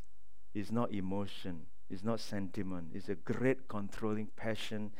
It's 0.53 0.71
not 0.71 0.93
emotion, 0.93 1.65
it's 1.89 2.05
not 2.05 2.21
sentiment, 2.21 2.91
it's 2.93 3.09
a 3.09 3.15
great 3.15 3.67
controlling 3.67 4.29
passion, 4.37 4.91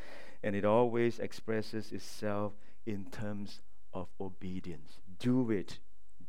and 0.43 0.57
it 0.57 0.65
always 0.65 1.19
expresses 1.19 1.93
itself 1.93 2.51
in 2.85 3.05
terms 3.05 3.61
of 3.93 4.09
obedience. 4.19 4.99
Do 5.19 5.51
it, 5.51 5.79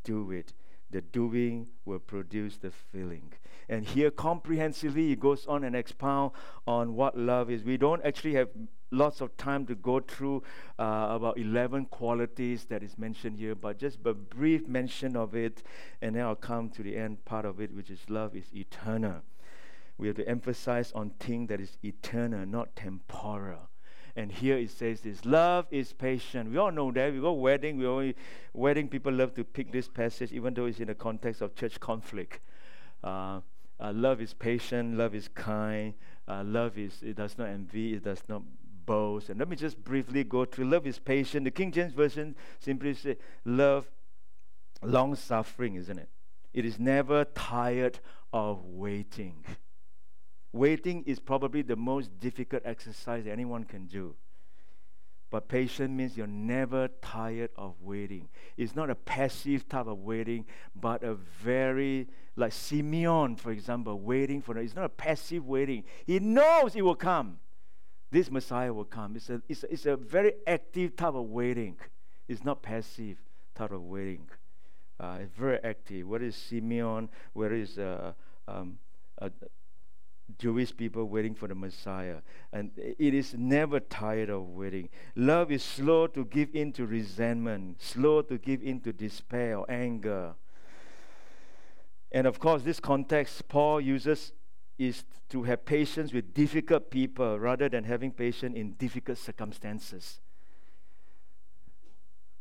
do 0.04 0.30
it. 0.30 0.52
The 0.90 1.00
doing 1.00 1.68
will 1.84 1.98
produce 1.98 2.56
the 2.58 2.70
feeling. 2.70 3.32
And 3.68 3.84
here, 3.84 4.10
comprehensively, 4.10 5.08
he 5.08 5.16
goes 5.16 5.46
on 5.46 5.64
and 5.64 5.74
expound 5.74 6.32
on 6.66 6.94
what 6.94 7.18
love 7.18 7.50
is. 7.50 7.64
We 7.64 7.76
don't 7.76 8.04
actually 8.04 8.34
have 8.34 8.48
lots 8.92 9.20
of 9.20 9.36
time 9.36 9.66
to 9.66 9.74
go 9.74 10.00
through 10.00 10.42
uh, 10.78 11.08
about 11.10 11.38
11 11.38 11.86
qualities 11.86 12.64
that 12.66 12.82
is 12.82 12.96
mentioned 12.96 13.38
here, 13.38 13.54
but 13.54 13.78
just 13.78 13.98
a 14.04 14.14
brief 14.14 14.68
mention 14.68 15.16
of 15.16 15.34
it, 15.34 15.62
and 16.00 16.14
then 16.14 16.24
I'll 16.24 16.36
come 16.36 16.70
to 16.70 16.82
the 16.82 16.96
end 16.96 17.24
part 17.24 17.44
of 17.44 17.60
it, 17.60 17.74
which 17.74 17.90
is 17.90 18.00
love 18.08 18.36
is 18.36 18.54
eternal. 18.54 19.22
We 19.98 20.08
have 20.08 20.16
to 20.16 20.28
emphasize 20.28 20.92
on 20.92 21.10
thing 21.18 21.46
that 21.48 21.60
is 21.60 21.78
eternal, 21.82 22.46
not 22.46 22.76
temporal. 22.76 23.70
And 24.16 24.32
here 24.32 24.56
it 24.56 24.70
says 24.70 25.02
this 25.02 25.24
love 25.26 25.66
is 25.70 25.92
patient. 25.92 26.50
We 26.50 26.56
all 26.56 26.72
know 26.72 26.90
that. 26.90 27.12
We 27.12 27.20
go 27.20 27.34
wedding, 27.34 27.76
we 27.76 27.86
only 27.86 28.16
wedding 28.54 28.88
people 28.88 29.12
love 29.12 29.34
to 29.34 29.44
pick 29.44 29.70
this 29.70 29.88
passage, 29.88 30.32
even 30.32 30.54
though 30.54 30.64
it's 30.64 30.80
in 30.80 30.88
the 30.88 30.94
context 30.94 31.42
of 31.42 31.54
church 31.54 31.78
conflict. 31.78 32.40
Uh, 33.04 33.40
uh, 33.78 33.92
love 33.92 34.22
is 34.22 34.32
patient, 34.32 34.96
love 34.96 35.14
is 35.14 35.28
kind, 35.28 35.92
uh, 36.26 36.42
love 36.42 36.78
is 36.78 37.02
it 37.02 37.16
does 37.16 37.36
not 37.36 37.48
envy, 37.48 37.92
it 37.92 38.04
does 38.04 38.22
not 38.26 38.42
boast. 38.86 39.28
And 39.28 39.38
let 39.38 39.48
me 39.48 39.56
just 39.56 39.84
briefly 39.84 40.24
go 40.24 40.46
through 40.46 40.70
love 40.70 40.86
is 40.86 40.98
patient. 40.98 41.44
The 41.44 41.50
King 41.50 41.70
James 41.70 41.92
Version 41.92 42.34
simply 42.58 42.94
says 42.94 43.16
love 43.44 43.86
long 44.82 45.14
suffering, 45.14 45.74
isn't 45.74 45.98
it? 45.98 46.08
It 46.54 46.64
is 46.64 46.78
never 46.78 47.26
tired 47.26 47.98
of 48.32 48.64
waiting. 48.64 49.44
Waiting 50.56 51.04
is 51.04 51.20
probably 51.20 51.60
the 51.60 51.76
most 51.76 52.18
difficult 52.18 52.62
exercise 52.64 53.26
anyone 53.26 53.64
can 53.64 53.86
do. 53.86 54.14
But 55.30 55.48
patient 55.48 55.92
means 55.92 56.16
you're 56.16 56.26
never 56.26 56.88
tired 57.02 57.50
of 57.56 57.74
waiting. 57.82 58.28
It's 58.56 58.74
not 58.74 58.88
a 58.88 58.94
passive 58.94 59.68
type 59.68 59.86
of 59.86 59.98
waiting, 59.98 60.46
but 60.74 61.02
a 61.02 61.14
very, 61.14 62.08
like 62.36 62.52
Simeon, 62.52 63.36
for 63.36 63.50
example, 63.50 64.00
waiting 64.00 64.40
for. 64.40 64.56
It's 64.56 64.74
not 64.74 64.86
a 64.86 64.88
passive 64.88 65.46
waiting. 65.46 65.84
He 66.06 66.20
knows 66.20 66.74
it 66.74 66.82
will 66.82 66.94
come. 66.94 67.38
This 68.10 68.30
Messiah 68.30 68.72
will 68.72 68.84
come. 68.84 69.16
It's 69.16 69.28
a, 69.28 69.42
it's 69.50 69.62
a, 69.62 69.72
it's 69.72 69.84
a 69.84 69.96
very 69.96 70.32
active 70.46 70.96
type 70.96 71.14
of 71.14 71.26
waiting. 71.26 71.76
It's 72.28 72.44
not 72.44 72.62
passive 72.62 73.18
type 73.54 73.72
of 73.72 73.82
waiting. 73.82 74.26
Uh, 74.98 75.18
it's 75.20 75.36
very 75.36 75.58
active. 75.62 76.08
What 76.08 76.22
is 76.22 76.34
Simeon? 76.34 77.10
Where 77.34 77.52
is 77.52 77.78
uh, 77.78 78.12
um, 78.48 78.78
uh, 79.20 79.28
Jewish 80.38 80.76
people 80.76 81.04
waiting 81.04 81.34
for 81.34 81.48
the 81.48 81.54
Messiah. 81.54 82.16
And 82.52 82.70
it 82.76 83.14
is 83.14 83.34
never 83.34 83.80
tired 83.80 84.30
of 84.30 84.48
waiting. 84.50 84.88
Love 85.14 85.50
is 85.50 85.62
slow 85.62 86.06
to 86.08 86.24
give 86.24 86.54
in 86.54 86.72
to 86.72 86.86
resentment, 86.86 87.80
slow 87.80 88.22
to 88.22 88.38
give 88.38 88.62
in 88.62 88.80
to 88.80 88.92
despair 88.92 89.58
or 89.58 89.70
anger. 89.70 90.34
And 92.12 92.26
of 92.26 92.38
course, 92.38 92.62
this 92.62 92.80
context 92.80 93.48
Paul 93.48 93.80
uses 93.80 94.32
is 94.78 95.04
to 95.30 95.42
have 95.44 95.64
patience 95.64 96.12
with 96.12 96.34
difficult 96.34 96.90
people 96.90 97.38
rather 97.38 97.68
than 97.68 97.84
having 97.84 98.12
patience 98.12 98.56
in 98.56 98.72
difficult 98.74 99.18
circumstances. 99.18 100.20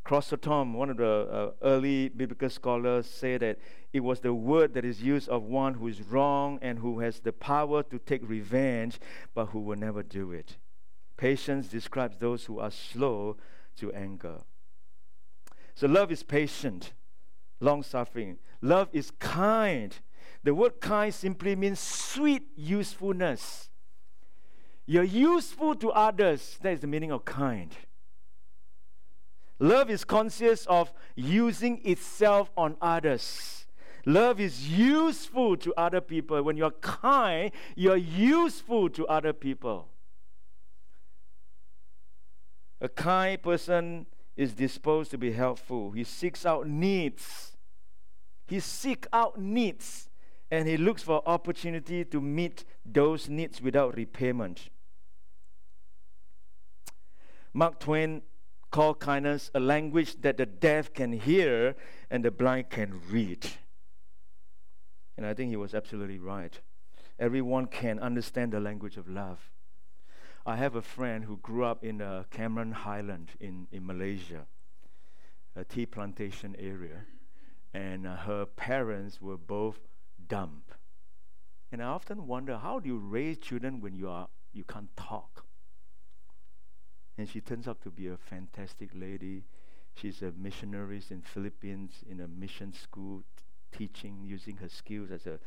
Chrysostom, 0.05 0.75
one 0.75 0.91
of 0.91 0.97
the 0.97 1.07
uh, 1.07 1.51
early 1.63 2.09
biblical 2.09 2.49
scholars, 2.49 3.07
say 3.07 3.37
that 3.39 3.57
it 3.91 4.01
was 4.01 4.19
the 4.19 4.35
word 4.35 4.75
that 4.75 4.85
is 4.85 5.01
used 5.01 5.27
of 5.29 5.43
one 5.43 5.73
who 5.73 5.87
is 5.87 6.01
wrong 6.03 6.59
and 6.61 6.77
who 6.77 6.99
has 6.99 7.19
the 7.19 7.33
power 7.33 7.81
to 7.81 7.97
take 7.97 8.21
revenge, 8.29 8.99
but 9.33 9.47
who 9.47 9.59
will 9.59 9.75
never 9.75 10.03
do 10.03 10.31
it. 10.31 10.57
Patience 11.17 11.67
describes 11.67 12.17
those 12.19 12.45
who 12.45 12.59
are 12.59 12.69
slow 12.69 13.37
to 13.77 13.91
anger. 13.93 14.41
So 15.73 15.87
love 15.87 16.11
is 16.11 16.21
patient, 16.21 16.93
long 17.59 17.81
suffering. 17.81 18.37
Love 18.61 18.89
is 18.93 19.11
kind. 19.19 19.97
The 20.43 20.53
word 20.53 20.79
kind 20.81 21.13
simply 21.13 21.55
means 21.55 21.79
sweet 21.79 22.43
usefulness. 22.55 23.69
You're 24.85 25.03
useful 25.03 25.73
to 25.75 25.89
others. 25.89 26.59
That 26.61 26.73
is 26.73 26.81
the 26.81 26.87
meaning 26.87 27.11
of 27.11 27.25
kind. 27.25 27.71
Love 29.59 29.89
is 29.89 30.03
conscious 30.03 30.65
of 30.65 30.91
using 31.15 31.81
itself 31.85 32.51
on 32.57 32.75
others. 32.81 33.65
Love 34.05 34.39
is 34.39 34.69
useful 34.69 35.57
to 35.57 35.73
other 35.75 36.01
people. 36.01 36.41
When 36.43 36.57
you're 36.57 36.71
kind, 36.71 37.51
you're 37.75 37.95
useful 37.95 38.89
to 38.89 39.07
other 39.07 39.33
people. 39.33 39.87
A 42.81 42.89
kind 42.89 43.41
person 43.41 44.05
is 44.35 44.53
disposed 44.53 45.09
to 45.11 45.17
be 45.17 45.31
helpful. 45.31 45.91
He 45.91 46.03
seeks 46.03 46.45
out 46.45 46.67
needs. 46.67 47.55
He 48.47 48.59
seeks 48.59 49.07
out 49.13 49.39
needs 49.39 50.09
and 50.51 50.67
he 50.67 50.77
looks 50.77 51.01
for 51.01 51.23
opportunity 51.25 52.05
to 52.05 52.21
meet 52.21 52.65
those 52.85 53.27
needs 53.29 53.61
without 53.61 53.95
repayment. 53.95 54.69
Mark 57.53 57.79
Twain 57.79 58.21
called 58.71 58.99
kindness 58.99 59.51
a 59.54 59.60
language 59.60 60.21
that 60.21 60.38
the 60.38 60.45
deaf 60.45 60.93
can 60.93 61.13
hear 61.13 61.75
and 62.10 62.25
the 62.25 62.32
blind 62.32 62.69
can 62.69 63.01
read. 63.10 63.47
And 65.17 65.25
I 65.25 65.34
think 65.34 65.49
he 65.49 65.56
was 65.56 65.73
absolutely 65.73 66.19
right. 66.19 66.60
Everyone 67.17 67.67
can 67.67 67.99
understand 67.99 68.51
the 68.51 68.60
language 68.60 68.97
of 68.97 69.08
love. 69.08 69.51
I 70.45 70.58
have 70.58 70.75
a 70.75 70.82
friend 70.82 71.23
who 71.23 71.38
grew 71.38 71.63
up 71.63 71.84
in 71.84 72.01
uh, 72.01 72.23
Cameron 72.30 72.71
Highland 72.71 73.32
in, 73.39 73.67
in 73.71 73.86
Malaysia, 73.86 74.45
a 75.56 75.63
tea 75.63 75.86
plantation 75.86 76.56
area, 76.60 77.06
and 77.73 78.06
uh, 78.06 78.15
her 78.17 78.45
parents 78.45 79.21
were 79.21 79.38
both 79.38 79.80
dumb. 80.28 80.63
And 81.71 81.82
I 81.82 81.86
often 81.86 82.28
wonder 82.28 82.58
how 82.58 82.80
do 82.80 82.88
you 82.88 82.97
raise 82.97 83.38
children 83.38 83.82
when 83.82 83.95
you 83.95 84.10
are 84.10 84.28
you 84.54 84.63
can't 84.63 84.95
talk? 84.95 85.44
And 87.17 87.28
she 87.30 87.41
turns 87.41 87.67
out 87.67 87.82
to 87.82 87.91
be 87.91 88.08
a 88.08 88.17
fantastic 88.17 88.91
lady. 88.93 89.43
She's 89.95 90.21
a 90.21 90.32
missionary 90.32 91.01
in 91.10 91.21
Philippines 91.21 92.04
in 92.10 92.19
a 92.21 92.28
mission 92.28 92.73
school, 92.73 93.23
t- 93.38 93.43
teaching 93.78 94.23
using 94.25 94.58
her 94.58 94.69
skills 94.69 95.12
as 95.12 95.25
a 95.28 95.39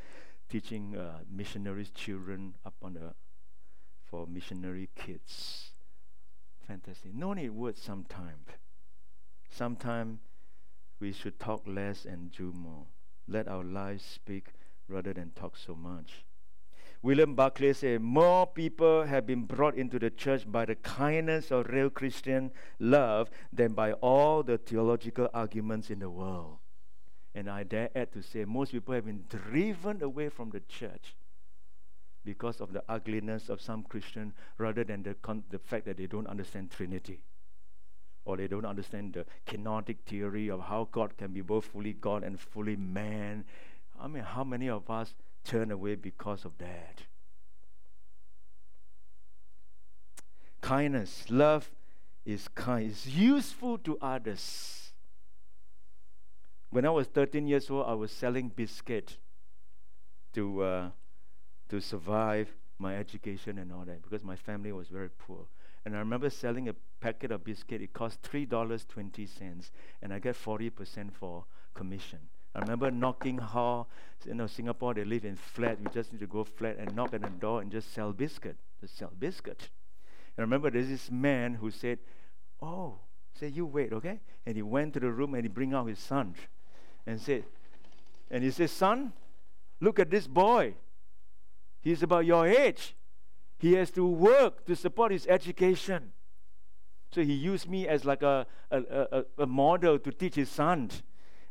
teaching 0.49 0.97
uh, 0.97 1.21
missionaries 1.31 1.91
children 1.91 2.55
up 2.67 2.75
on 2.83 2.95
the 2.95 3.15
for 4.05 4.27
missionary 4.27 4.89
kids. 4.97 5.73
Fantastic. 6.67 7.15
No 7.15 7.33
need 7.35 7.51
words 7.51 7.83
sometimes. 7.83 8.49
Sometime 9.51 10.21
we 11.01 11.13
should 11.13 11.39
talk 11.41 11.67
less 11.67 12.05
and 12.07 12.33
do 12.33 12.53
more. 12.53 12.87
Let 13.29 13.49
our 13.49 13.65
lives 13.65 14.05
speak 14.05 14.55
rather 14.89 15.13
than 15.13 15.33
talk 15.33 15.57
so 15.57 15.75
much. 15.75 16.25
William 17.01 17.35
Barclay 17.35 17.73
said, 17.73 18.01
More 18.01 18.47
people 18.47 19.05
have 19.05 19.27
been 19.27 19.45
brought 19.45 19.77
into 19.77 19.99
the 19.99 20.11
church 20.11 20.51
by 20.51 20.65
the 20.65 20.75
kindness 20.75 21.51
of 21.53 21.69
real 21.69 21.91
Christian 21.91 22.51
love 22.81 23.31
than 23.53 23.73
by 23.73 23.93
all 23.93 24.43
the 24.43 24.59
theological 24.59 25.29
arguments 25.33 25.91
in 25.91 26.01
the 26.01 26.11
world. 26.11 26.59
And 27.35 27.49
I 27.49 27.63
dare 27.63 27.91
add 27.95 28.13
to 28.13 28.23
say, 28.23 28.45
most 28.45 28.73
people 28.73 28.95
have 28.95 29.05
been 29.05 29.25
driven 29.29 30.03
away 30.03 30.29
from 30.29 30.51
the 30.51 30.61
church 30.61 31.15
because 32.25 32.61
of 32.61 32.73
the 32.73 32.83
ugliness 32.89 33.49
of 33.49 33.61
some 33.61 33.85
Christian 33.85 34.33
rather 34.59 34.83
than 34.83 35.05
the, 35.05 35.15
con- 35.15 35.45
the 35.51 35.59
fact 35.59 35.85
that 35.87 35.99
they 35.99 36.07
don't 36.07 36.27
understand 36.27 36.73
Trinity 36.73 37.23
or 38.25 38.37
they 38.37 38.49
don't 38.49 38.65
understand 38.65 39.15
the 39.15 39.25
kenotic 39.47 39.99
theory 40.05 40.51
of 40.51 40.61
how 40.61 40.89
God 40.91 41.17
can 41.17 41.33
be 41.33 41.41
both 41.41 41.67
fully 41.67 41.93
God 41.93 42.25
and 42.25 42.41
fully 42.41 42.77
man. 42.77 43.45
I 44.01 44.09
mean, 44.09 44.25
how 44.25 44.43
many 44.43 44.69
of 44.69 44.91
us 44.91 45.15
turn 45.49 45.71
away 45.71 45.95
because 45.95 46.45
of 46.45 46.59
that? 46.59 47.03
Kindness, 50.61 51.25
love 51.31 51.71
is 52.27 52.49
kind, 52.49 52.91
is 52.91 53.07
useful 53.07 53.79
to 53.79 53.97
others. 54.03 54.93
When 56.71 56.85
I 56.85 56.91
was 56.91 57.07
13 57.07 57.47
years 57.47 57.71
old, 57.71 57.87
I 57.89 57.95
was 57.95 58.13
selling 58.13 58.49
biscuit 58.49 59.17
to 60.35 60.63
uh, 60.63 60.91
to 61.71 61.81
survive 61.81 62.55
my 62.79 62.97
education 62.97 63.59
and 63.59 63.73
all 63.73 63.85
that 63.87 64.03
because 64.03 64.23
my 64.23 64.37
family 64.37 64.73
was 64.73 64.89
very 64.89 65.09
poor. 65.09 65.47
And 65.87 65.97
I 65.97 66.01
remember 66.01 66.29
selling 66.29 66.69
a 66.69 66.75
packet 67.01 67.31
of 67.31 67.45
biscuit. 67.45 67.81
It 67.81 67.95
cost 67.95 68.21
three 68.23 68.45
dollars 68.45 68.85
twenty 68.85 69.25
cents, 69.25 69.71
and 70.03 70.13
I 70.13 70.21
forty 70.33 70.69
percent 70.69 71.15
for 71.15 71.47
commission. 71.73 72.19
I 72.59 72.63
remember 72.63 72.91
knocking 72.91 73.39
how 73.39 73.87
you 74.27 74.35
know 74.35 74.49
Singapore 74.49 74.93
they 74.93 75.05
live 75.05 75.25
in 75.25 75.37
flat. 75.37 75.79
We 75.81 75.87
just 75.93 76.13
need 76.13 76.19
to 76.19 76.27
go 76.27 76.43
flat 76.43 76.77
and 76.79 76.95
knock 76.97 77.15
on 77.15 77.21
the 77.21 77.29
door 77.29 77.61
and 77.61 77.71
just 77.71 77.95
sell 77.95 78.13
biscuit. 78.13 78.57
Just 78.81 78.99
sell 78.99 79.13
biscuit. 79.17 79.71
And 80.37 80.39
I 80.39 80.43
remember 80.43 80.69
there's 80.69 80.89
this 80.89 81.09
man 81.09 81.55
who 81.55 81.71
said, 81.71 82.01
"Oh, 82.61 82.99
say 83.39 83.47
you 83.47 83.65
wait, 83.65 83.93
okay?" 83.93 84.19
And 84.45 84.57
he 84.57 84.63
went 84.63 84.95
to 84.95 85.01
the 85.01 85.11
room 85.11 85.35
and 85.35 85.45
he 85.45 85.49
bring 85.49 85.73
out 85.73 85.87
his 85.87 86.01
son, 86.01 86.35
and 87.07 87.21
said, 87.21 87.45
and 88.29 88.43
he 88.43 88.51
said, 88.51 88.71
"Son, 88.71 89.13
look 89.81 90.01
at 90.01 90.11
this 90.11 90.27
boy. 90.27 90.75
He's 91.81 92.03
about 92.03 92.27
your 92.27 92.45
age. 92.45 92.97
He 93.59 93.75
has 93.75 93.93
to 93.93 94.05
work 94.05 94.67
to 94.67 94.75
support 94.75 95.13
his 95.13 95.29
education. 95.29 96.13
So 97.13 97.23
he 97.23 97.35
used 97.35 97.69
me 97.69 97.87
as 97.87 98.05
like 98.05 98.23
a, 98.23 98.47
a, 98.73 98.83
a, 98.83 99.25
a 99.39 99.47
model 99.47 99.99
to 100.01 100.11
teach 100.11 100.35
his 100.35 100.51
son. 100.51 100.91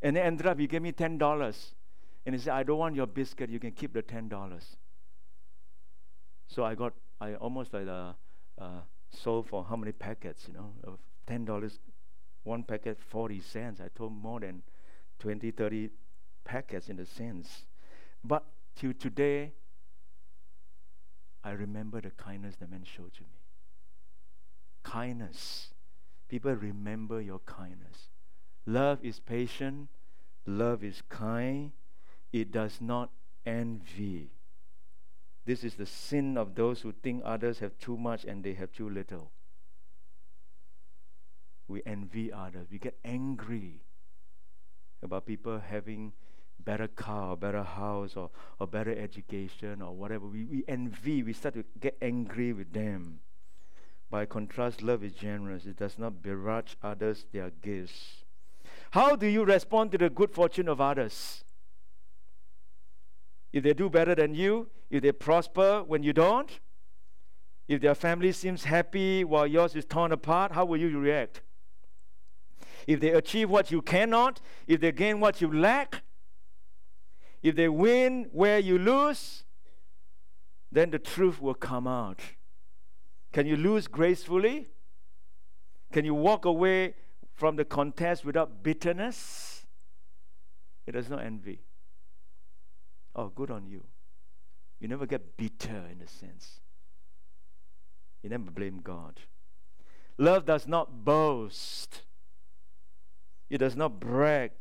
And 0.01 0.15
then 0.15 0.25
ended 0.25 0.45
up, 0.45 0.59
he 0.59 0.67
gave 0.67 0.81
me 0.81 0.91
$10. 0.91 1.71
And 2.25 2.35
he 2.35 2.41
said, 2.41 2.53
I 2.53 2.63
don't 2.63 2.77
want 2.77 2.95
your 2.95 3.07
biscuit. 3.07 3.49
You 3.49 3.59
can 3.59 3.71
keep 3.71 3.93
the 3.93 4.03
$10. 4.03 4.61
So 6.47 6.63
I 6.63 6.75
got, 6.75 6.93
I 7.19 7.35
almost 7.35 7.73
like 7.73 7.87
uh, 7.87 8.13
uh, 8.59 8.81
sold 9.09 9.47
for 9.47 9.63
how 9.63 9.75
many 9.75 9.91
packets, 9.91 10.45
you 10.47 10.53
know, 10.53 10.73
of 10.83 10.99
$10. 11.27 11.79
One 12.43 12.63
packet, 12.63 12.99
40 13.01 13.39
cents. 13.41 13.81
I 13.81 13.89
told 13.95 14.13
more 14.13 14.39
than 14.39 14.61
20, 15.19 15.51
30 15.51 15.89
packets 16.45 16.89
in 16.89 16.99
a 16.99 17.05
sense. 17.05 17.65
But 18.23 18.45
till 18.75 18.93
today, 18.93 19.53
I 21.43 21.51
remember 21.51 22.01
the 22.01 22.11
kindness 22.11 22.55
the 22.59 22.67
man 22.67 22.83
showed 22.83 23.13
to 23.13 23.21
me. 23.21 23.39
Kindness. 24.83 25.69
People 26.27 26.53
remember 26.53 27.21
your 27.21 27.39
kindness. 27.39 28.09
Love 28.67 28.99
is 29.03 29.19
patient. 29.21 29.87
Love 30.45 30.83
is 30.83 31.01
kind. 31.09 31.71
It 32.33 32.51
does 32.51 32.79
not 32.81 33.09
envy. 33.45 34.29
This 35.45 35.63
is 35.63 35.75
the 35.75 35.85
sin 35.85 36.37
of 36.37 36.53
those 36.55 36.81
who 36.81 36.91
think 36.91 37.23
others 37.23 37.59
have 37.59 37.79
too 37.79 37.97
much 37.97 38.25
and 38.25 38.43
they 38.43 38.53
have 38.53 38.73
too 38.73 38.89
little. 38.89 39.31
We 41.69 41.81
envy 41.85 42.31
others. 42.31 42.67
We 42.69 42.77
get 42.77 42.97
angry 43.05 43.81
about 45.01 45.25
people 45.25 45.59
having 45.59 46.11
better 46.59 46.87
car, 46.87 47.31
or 47.31 47.37
better 47.37 47.63
house, 47.63 48.17
or, 48.17 48.29
or 48.59 48.67
better 48.67 48.91
education, 48.97 49.81
or 49.81 49.95
whatever. 49.95 50.25
We, 50.25 50.43
we 50.43 50.63
envy, 50.67 51.23
we 51.23 51.31
start 51.31 51.53
to 51.53 51.63
get 51.79 51.97
angry 52.01 52.51
with 52.51 52.73
them. 52.73 53.19
By 54.09 54.25
contrast, 54.25 54.81
love 54.81 55.03
is 55.03 55.13
generous. 55.13 55.65
It 55.65 55.77
does 55.77 55.97
not 55.97 56.21
begrudge 56.21 56.75
others 56.83 57.25
their 57.31 57.51
gifts. 57.61 58.25
How 58.91 59.15
do 59.15 59.27
you 59.27 59.43
respond 59.43 59.91
to 59.91 59.97
the 59.97 60.09
good 60.09 60.31
fortune 60.31 60.67
of 60.67 60.79
others? 60.79 61.43
If 63.51 63.63
they 63.63 63.73
do 63.73 63.89
better 63.89 64.15
than 64.15 64.35
you, 64.35 64.69
if 64.89 65.01
they 65.01 65.11
prosper 65.11 65.83
when 65.83 66.03
you 66.03 66.13
don't, 66.13 66.59
if 67.67 67.81
their 67.81 67.95
family 67.95 68.31
seems 68.31 68.63
happy 68.63 69.23
while 69.23 69.45
yours 69.45 69.75
is 69.75 69.85
torn 69.85 70.11
apart, 70.11 70.53
how 70.53 70.65
will 70.65 70.77
you 70.77 70.97
react? 70.99 71.41
If 72.85 73.01
they 73.01 73.09
achieve 73.09 73.49
what 73.49 73.71
you 73.71 73.81
cannot, 73.81 74.39
if 74.67 74.79
they 74.79 74.93
gain 74.93 75.19
what 75.19 75.41
you 75.41 75.51
lack, 75.51 76.03
if 77.43 77.55
they 77.55 77.67
win 77.67 78.29
where 78.31 78.59
you 78.59 78.77
lose, 78.77 79.43
then 80.71 80.91
the 80.91 80.99
truth 80.99 81.41
will 81.41 81.53
come 81.53 81.87
out. 81.87 82.21
Can 83.33 83.45
you 83.45 83.57
lose 83.57 83.87
gracefully? 83.87 84.67
Can 85.91 86.05
you 86.05 86.13
walk 86.13 86.45
away 86.45 86.95
from 87.37 87.55
the 87.55 87.63
contest 87.63 88.25
without 88.25 88.63
bitterness? 88.63 89.65
It 90.85 90.93
does 90.93 91.09
not 91.09 91.23
envy. 91.23 91.61
Oh, 93.15 93.29
good 93.29 93.51
on 93.51 93.67
you. 93.67 93.83
You 94.79 94.87
never 94.87 95.05
get 95.05 95.37
bitter 95.37 95.85
in 95.91 96.01
a 96.01 96.07
sense. 96.07 96.61
You 98.23 98.29
never 98.29 98.51
blame 98.51 98.81
God. 98.83 99.21
Love 100.17 100.45
does 100.45 100.67
not 100.67 101.05
boast. 101.05 102.01
It 103.49 103.59
does 103.59 103.75
not 103.75 103.99
brag 103.99 104.51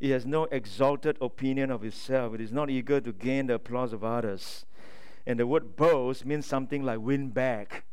It 0.00 0.10
has 0.10 0.24
no 0.24 0.44
exalted 0.44 1.18
opinion 1.20 1.70
of 1.70 1.84
itself. 1.84 2.34
It 2.34 2.40
is 2.40 2.52
not 2.52 2.70
eager 2.70 3.00
to 3.00 3.12
gain 3.12 3.46
the 3.46 3.54
applause 3.54 3.92
of 3.92 4.02
others. 4.02 4.64
And 5.26 5.38
the 5.38 5.46
word 5.46 5.76
boast 5.76 6.24
means 6.24 6.46
something 6.46 6.82
like 6.82 7.00
win 7.00 7.28
back. 7.28 7.84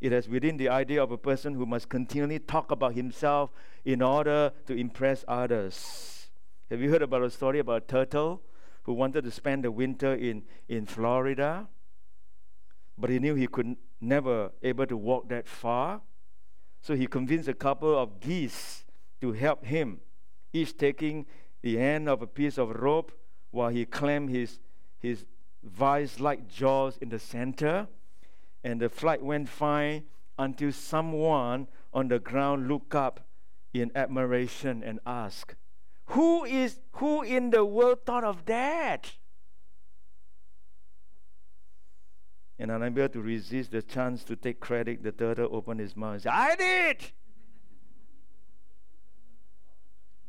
It 0.00 0.12
has 0.12 0.28
within 0.28 0.56
the 0.56 0.68
idea 0.68 1.02
of 1.02 1.10
a 1.10 1.18
person 1.18 1.54
who 1.54 1.66
must 1.66 1.88
continually 1.88 2.38
talk 2.38 2.70
about 2.70 2.94
himself 2.94 3.50
in 3.84 4.00
order 4.00 4.52
to 4.66 4.74
impress 4.74 5.24
others. 5.26 6.28
Have 6.70 6.80
you 6.80 6.90
heard 6.90 7.02
about 7.02 7.22
a 7.22 7.30
story 7.30 7.58
about 7.58 7.82
a 7.82 7.86
turtle 7.86 8.42
who 8.84 8.92
wanted 8.92 9.24
to 9.24 9.30
spend 9.30 9.64
the 9.64 9.72
winter 9.72 10.14
in, 10.14 10.44
in 10.68 10.86
Florida? 10.86 11.66
But 12.96 13.10
he 13.10 13.18
knew 13.18 13.34
he 13.34 13.46
could 13.46 13.76
never 14.00 14.52
able 14.62 14.86
to 14.86 14.96
walk 14.96 15.28
that 15.30 15.48
far. 15.48 16.00
So 16.80 16.94
he 16.94 17.06
convinced 17.06 17.48
a 17.48 17.54
couple 17.54 17.98
of 17.98 18.20
geese 18.20 18.84
to 19.20 19.32
help 19.32 19.64
him 19.64 20.00
each 20.52 20.76
taking 20.76 21.26
the 21.62 21.78
end 21.78 22.08
of 22.08 22.22
a 22.22 22.26
piece 22.26 22.56
of 22.56 22.70
rope 22.70 23.12
while 23.50 23.68
he 23.68 23.84
clamped 23.84 24.32
his, 24.32 24.60
his 25.00 25.26
vice 25.62 26.20
like 26.20 26.48
jaws 26.48 26.98
in 26.98 27.08
the 27.08 27.18
center. 27.18 27.88
And 28.64 28.80
the 28.80 28.88
flight 28.88 29.22
went 29.22 29.48
fine 29.48 30.04
until 30.38 30.72
someone 30.72 31.68
on 31.92 32.08
the 32.08 32.18
ground 32.18 32.68
looked 32.68 32.94
up 32.94 33.26
in 33.72 33.90
admiration 33.94 34.82
and 34.82 35.00
asked, 35.06 35.54
Who 36.06 36.44
is 36.44 36.80
who 36.92 37.22
in 37.22 37.50
the 37.50 37.64
world 37.64 38.04
thought 38.04 38.24
of 38.24 38.44
that? 38.46 39.12
And 42.58 42.72
unable 42.72 43.08
to 43.08 43.20
resist 43.20 43.70
the 43.70 43.82
chance 43.82 44.24
to 44.24 44.34
take 44.34 44.58
credit, 44.58 45.02
the 45.02 45.12
turtle 45.12 45.48
opened 45.52 45.78
his 45.80 45.96
mouth 45.96 46.14
and 46.14 46.22
said, 46.22 46.32
I 46.32 46.56
did! 46.56 47.12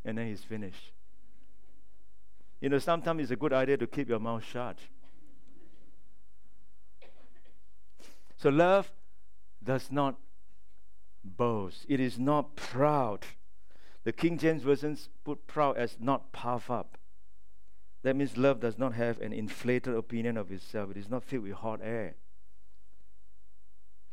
and 0.09 0.17
then 0.17 0.27
he's 0.27 0.43
finished. 0.43 0.91
You 2.61 2.69
know, 2.69 2.79
sometimes 2.79 3.21
it's 3.21 3.31
a 3.31 3.35
good 3.35 3.53
idea 3.53 3.77
to 3.77 3.87
keep 3.87 4.09
your 4.09 4.19
mouth 4.19 4.43
shut. 4.43 4.77
So, 8.39 8.49
love 8.49 8.89
does 9.61 9.91
not 9.91 10.15
boast, 11.25 11.85
it 11.89 11.99
is 11.99 12.17
not 12.17 12.55
proud. 12.55 13.25
The 14.05 14.13
King 14.13 14.37
James 14.37 14.63
Version 14.63 14.97
put 15.25 15.45
proud 15.45 15.75
as 15.75 15.97
not 15.99 16.31
puff 16.31 16.71
up. 16.71 16.97
That 18.03 18.15
means 18.15 18.37
love 18.37 18.61
does 18.61 18.77
not 18.77 18.93
have 18.93 19.19
an 19.19 19.33
inflated 19.33 19.93
opinion 19.93 20.37
of 20.37 20.53
itself, 20.53 20.91
it 20.91 20.97
is 20.97 21.09
not 21.09 21.25
filled 21.25 21.43
with 21.43 21.51
hot 21.51 21.81
air. 21.83 22.15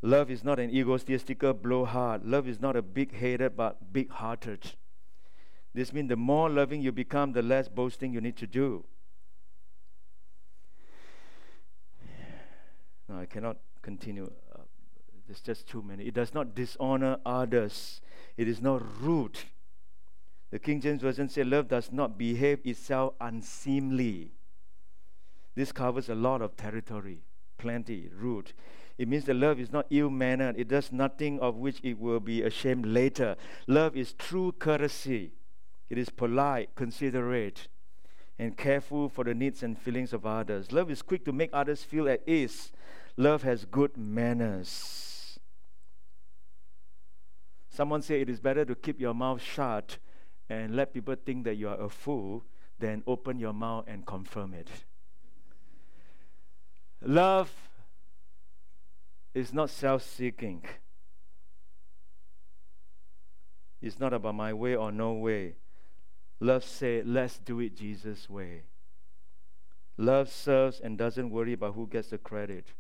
Love 0.03 0.29
is 0.29 0.43
not 0.43 0.59
an 0.59 0.71
egotistical 0.71 1.55
blowhard. 1.55 2.25
Love 2.25 2.49
is 2.49 2.61
not 2.61 2.77
a 2.77 2.83
big 2.83 3.15
headed 3.15 3.57
but 3.57 3.93
big 3.93 4.11
hearted. 4.11 4.73
This 5.73 5.93
means 5.93 6.09
the 6.09 6.17
more 6.17 6.51
loving 6.51 6.83
you 6.83 6.91
become, 6.91 7.33
the 7.33 7.43
less 7.43 7.69
boasting 7.69 8.13
you 8.13 8.21
need 8.21 8.37
to 8.39 8.47
do. 8.47 8.85
No, 13.09 13.21
I 13.21 13.27
cannot 13.27 13.59
continue. 13.87 14.29
Uh, 14.53 14.63
there's 15.29 15.41
just 15.41 15.69
too 15.69 15.81
many. 15.81 16.05
It 16.07 16.15
does 16.15 16.35
not 16.35 16.57
dishonor 16.57 17.19
others, 17.25 18.01
it 18.37 18.49
is 18.49 18.61
not 18.61 18.83
rude. 19.01 19.39
The 20.51 20.59
King 20.59 20.81
James 20.81 21.03
Version 21.03 21.29
says, 21.29 21.47
Love 21.47 21.69
does 21.69 21.93
not 21.93 22.19
behave 22.19 22.59
itself 22.65 23.15
unseemly. 23.21 24.33
This 25.55 25.71
covers 25.71 26.09
a 26.09 26.17
lot 26.17 26.43
of 26.43 26.57
territory, 26.57 27.21
plenty, 27.59 28.11
rude. 28.13 28.53
It 28.99 29.07
means 29.09 29.25
that 29.27 29.35
love 29.35 29.61
is 29.61 29.73
not 29.73 29.87
ill 29.91 30.11
mannered. 30.11 30.59
It 30.59 30.69
does 30.69 30.91
nothing 30.91 31.39
of 31.41 31.57
which 31.57 31.81
it 31.83 31.99
will 31.99 32.21
be 32.21 32.43
ashamed 32.43 32.87
later. 32.87 33.37
Love 33.67 33.97
is 33.97 34.15
true 34.15 34.53
courtesy. 34.59 35.33
It 35.91 35.99
is 35.99 36.09
polite, 36.09 36.75
considerate, 36.75 37.69
and 38.39 38.57
careful 38.57 39.09
for 39.09 39.25
the 39.25 39.35
needs 39.35 39.63
and 39.63 39.79
feelings 39.79 40.13
of 40.13 40.27
others. 40.27 40.73
Love 40.73 40.91
is 40.91 41.03
quick 41.03 41.25
to 41.27 41.33
make 41.33 41.51
others 41.53 41.83
feel 41.83 42.09
at 42.09 42.27
ease. 42.27 42.73
Love 43.17 43.43
has 43.43 43.65
good 43.65 43.97
manners. 43.97 45.39
Someone 47.71 48.03
said 48.03 48.21
it 48.21 48.31
is 48.31 48.41
better 48.41 48.65
to 48.65 48.75
keep 48.75 49.01
your 49.01 49.15
mouth 49.15 49.43
shut 49.43 49.99
and 50.49 50.77
let 50.77 50.95
people 50.95 51.15
think 51.25 51.45
that 51.45 51.57
you 51.57 51.69
are 51.69 51.81
a 51.81 51.89
fool 51.89 52.45
than 52.79 53.03
open 53.07 53.39
your 53.39 53.53
mouth 53.53 53.85
and 53.87 54.07
confirm 54.07 54.55
it. 54.55 54.69
Love 57.03 57.53
is 59.35 59.53
not 59.53 59.71
self 59.71 60.03
seeking. 60.03 60.65
It's 63.83 64.01
not 64.01 64.13
about 64.13 64.35
my 64.35 64.53
way 64.53 64.75
or 64.75 64.91
no 64.91 65.13
way. 65.13 65.57
Love 66.41 66.65
said, 66.65 67.07
let's 67.07 67.39
do 67.39 67.61
it 67.61 67.77
Jesus' 67.77 68.29
way. 68.29 68.63
Love 69.97 70.31
serves 70.31 70.81
and 70.81 70.99
doesn't 70.99 71.31
worry 71.31 71.53
about 71.55 71.75
who 71.75 71.87
gets 71.87 72.09
the 72.09 72.19
credit. 72.19 72.73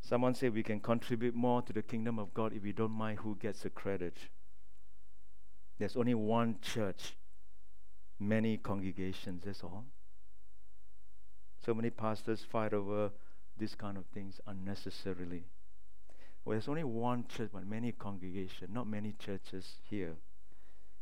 Someone 0.00 0.34
said 0.34 0.54
we 0.54 0.62
can 0.62 0.80
contribute 0.80 1.34
more 1.34 1.62
to 1.62 1.72
the 1.72 1.82
kingdom 1.82 2.18
of 2.18 2.34
God 2.34 2.52
if 2.52 2.62
we 2.62 2.72
don't 2.72 2.90
mind 2.90 3.20
who 3.20 3.36
gets 3.36 3.60
the 3.60 3.70
credit. 3.70 4.16
There's 5.78 5.96
only 5.96 6.14
one 6.14 6.56
church, 6.60 7.16
many 8.18 8.56
congregations, 8.56 9.44
that's 9.44 9.62
all. 9.62 9.84
So 11.64 11.74
many 11.74 11.90
pastors 11.90 12.42
fight 12.42 12.72
over 12.72 13.12
these 13.56 13.74
kind 13.74 13.96
of 13.96 14.06
things 14.06 14.40
unnecessarily. 14.46 15.44
Well, 16.44 16.54
there's 16.54 16.68
only 16.68 16.84
one 16.84 17.26
church, 17.28 17.50
but 17.52 17.66
many 17.66 17.92
congregations, 17.92 18.70
not 18.72 18.88
many 18.88 19.12
churches 19.18 19.74
here 19.88 20.16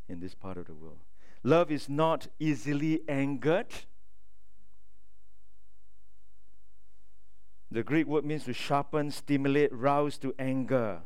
in 0.09 0.21
this 0.21 0.35
part 0.35 0.57
of 0.59 0.67
the 0.67 0.75
world. 0.75 0.99
Love 1.45 1.71
is 1.71 1.89
not 1.89 2.27
easily 2.41 3.03
angered. 3.09 3.73
The 7.71 7.83
Greek 7.83 8.07
word 8.07 8.25
means 8.25 8.45
to 8.45 8.53
sharpen, 8.53 9.11
stimulate, 9.11 9.73
rouse 9.73 10.17
to 10.19 10.35
anger. 10.39 11.01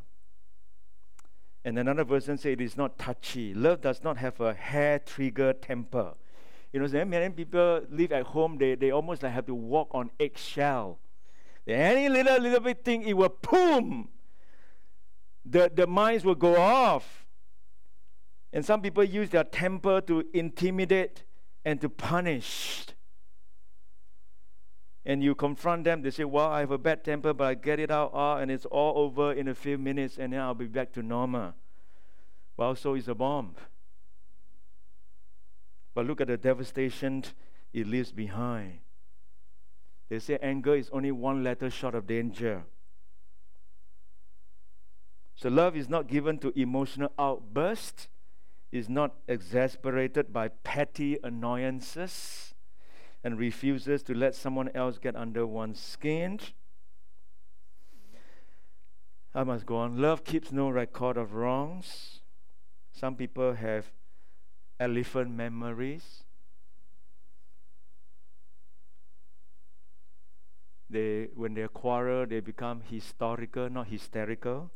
And 1.65 1.79
another 1.79 2.05
version 2.05 2.39
says 2.39 2.53
it 2.53 2.61
is 2.61 2.77
not 2.77 2.99
touchy. 2.99 3.55
Love 3.55 3.81
does 3.81 4.03
not 4.03 4.17
have 4.17 4.41
a 4.41 4.55
hair 4.55 4.99
trigger 4.99 5.53
temper. 5.53 6.15
You 6.73 6.81
know, 6.81 7.05
many 7.05 7.29
people 7.31 7.83
live 7.91 8.13
at 8.13 8.25
home, 8.25 8.57
they, 8.59 8.75
they 8.75 8.91
almost 8.91 9.23
like 9.23 9.33
have 9.33 9.47
to 9.47 9.55
walk 9.55 9.89
on 9.93 10.11
eggshell. 10.19 10.99
Any 11.67 12.09
little 12.09 12.39
little 12.41 12.61
bit 12.61 12.85
thing, 12.85 13.03
it 13.03 13.17
will 13.17 13.37
boom. 13.51 14.09
The, 15.45 15.71
the 15.73 15.87
minds 15.87 16.25
will 16.25 16.35
go 16.35 16.57
off. 16.57 17.27
And 18.53 18.65
some 18.65 18.81
people 18.81 19.05
use 19.05 19.31
their 19.31 19.45
temper 19.45 20.01
to 20.03 20.25
intimidate 20.33 21.25
and 21.65 21.81
to 21.81 21.89
punish. 21.89 22.87
And 25.05 25.23
you 25.23 25.35
confront 25.35 25.85
them, 25.85 26.03
they 26.03 26.11
say, 26.11 26.25
Well, 26.25 26.49
I 26.49 26.61
have 26.61 26.71
a 26.71 26.79
bad 26.79 27.03
temper, 27.05 27.33
but 27.33 27.45
I 27.45 27.55
get 27.55 27.81
it 27.81 27.91
out, 27.91 28.13
uh, 28.15 28.37
and 28.37 28.51
it's 28.51 28.67
all 28.67 29.05
over 29.05 29.33
in 29.33 29.49
a 29.49 29.55
few 29.55 29.77
minutes, 29.77 30.19
and 30.19 30.33
then 30.33 30.41
I'll 30.41 30.55
be 30.55 30.67
back 30.67 30.93
to 30.93 31.03
normal. 31.03 31.55
Well, 32.57 32.77
so 32.77 32.95
is 32.95 33.09
a 33.09 33.15
bomb. 33.15 33.57
But 35.95 36.07
look 36.07 36.21
at 36.21 36.29
the 36.29 36.37
devastation 36.37 37.25
it 37.73 37.87
leaves 37.87 38.13
behind. 38.13 38.79
They 40.09 40.19
say 40.19 40.39
anger 40.43 40.77
is 40.77 40.91
only 40.93 41.11
one 41.11 41.43
letter 41.43 41.71
short 41.71 41.95
of 41.95 42.07
danger. 42.07 42.65
So 45.35 45.49
love 45.49 45.77
is 45.77 45.89
not 45.89 46.07
given 46.07 46.39
to 46.39 46.59
emotional 46.59 47.11
outbursts 47.19 48.09
is 48.71 48.89
not 48.89 49.15
exasperated 49.29 50.33
by 50.33 50.49
petty 50.49 51.19
annoyances 51.23 52.52
and 53.25 53.39
refuses 53.39 54.03
to 54.05 54.15
let 54.15 54.35
someone 54.35 54.71
else 54.75 54.99
get 54.99 55.17
under 55.17 55.47
one's 55.47 55.81
skin. 55.81 56.41
I 59.35 59.45
must 59.45 59.65
go 59.65 59.77
on. 59.77 60.01
Love 60.01 60.25
keeps 60.25 60.53
no 60.53 60.69
record 60.69 61.17
of 61.17 61.35
wrongs. 61.35 62.21
Some 62.93 63.17
people 63.17 63.55
have 63.55 63.87
elephant 64.79 65.31
memories. 65.31 66.25
They, 70.91 71.29
when 71.35 71.55
they 71.55 71.67
quarrel, 71.69 72.27
they 72.27 72.41
become 72.41 72.83
historical, 72.83 73.71
not 73.71 73.87
hysterical 73.87 74.71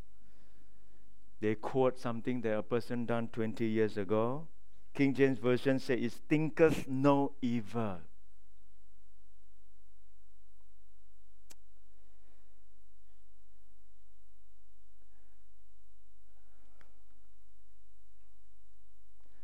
they 1.40 1.54
quote 1.54 1.98
something 1.98 2.40
that 2.42 2.58
a 2.58 2.62
person 2.62 3.04
done 3.04 3.28
20 3.28 3.64
years 3.64 3.96
ago. 3.96 4.46
King 4.94 5.14
James 5.14 5.38
Version 5.38 5.78
says, 5.78 6.00
It 6.00 6.12
thinketh 6.28 6.88
no 6.88 7.32
evil. 7.42 7.98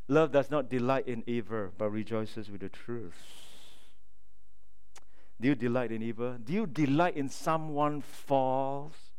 Love 0.09 0.33
does 0.33 0.51
not 0.51 0.69
delight 0.69 1.07
in 1.07 1.23
evil, 1.27 1.71
but 1.77 1.91
rejoices 1.91 2.51
with 2.51 2.61
the 2.61 2.69
truth. 2.69 3.15
Do 5.41 5.49
you 5.49 5.55
delight 5.55 5.91
in 5.91 6.03
evil? 6.03 6.37
Do 6.43 6.53
you 6.53 6.67
delight 6.67 7.17
in 7.17 7.29
someone 7.29 8.01
false? 8.01 9.13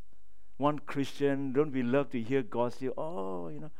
one 0.57 0.79
Christian, 0.79 1.51
don't 1.51 1.71
we 1.71 1.83
love 1.83 2.09
to 2.11 2.21
hear 2.21 2.41
gossip? 2.41 2.93
Oh, 2.97 3.49
you 3.49 3.59
know, 3.59 3.71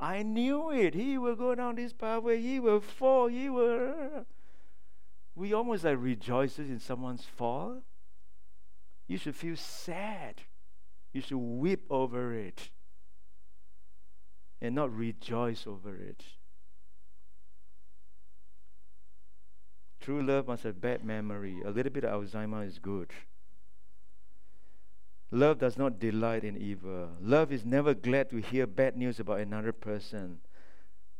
I 0.00 0.22
knew 0.22 0.70
it. 0.72 0.94
He 0.94 1.18
will 1.18 1.36
go 1.36 1.54
down 1.54 1.76
this 1.76 1.92
pathway. 1.92 2.40
He 2.40 2.58
will 2.58 2.80
fall. 2.80 3.28
He 3.28 3.48
will. 3.48 4.26
We 5.34 5.52
almost 5.52 5.84
like 5.84 5.98
rejoices 6.00 6.68
in 6.68 6.80
someone's 6.80 7.24
fall. 7.24 7.82
You 9.06 9.18
should 9.18 9.36
feel 9.36 9.56
sad. 9.56 10.42
You 11.12 11.20
should 11.20 11.38
weep 11.38 11.86
over 11.90 12.34
it 12.34 12.70
and 14.60 14.74
not 14.74 14.94
rejoice 14.94 15.66
over 15.66 15.96
it. 15.96 16.24
True 20.02 20.20
love 20.20 20.48
must 20.48 20.64
have 20.64 20.80
bad 20.80 21.04
memory. 21.04 21.62
A 21.64 21.70
little 21.70 21.92
bit 21.92 22.02
of 22.02 22.24
Alzheimer 22.24 22.66
is 22.66 22.80
good. 22.80 23.10
Love 25.30 25.60
does 25.60 25.78
not 25.78 26.00
delight 26.00 26.42
in 26.42 26.56
evil. 26.56 27.10
Love 27.20 27.52
is 27.52 27.64
never 27.64 27.94
glad 27.94 28.28
to 28.30 28.38
hear 28.38 28.66
bad 28.66 28.96
news 28.96 29.20
about 29.20 29.38
another 29.38 29.72
person. 29.72 30.40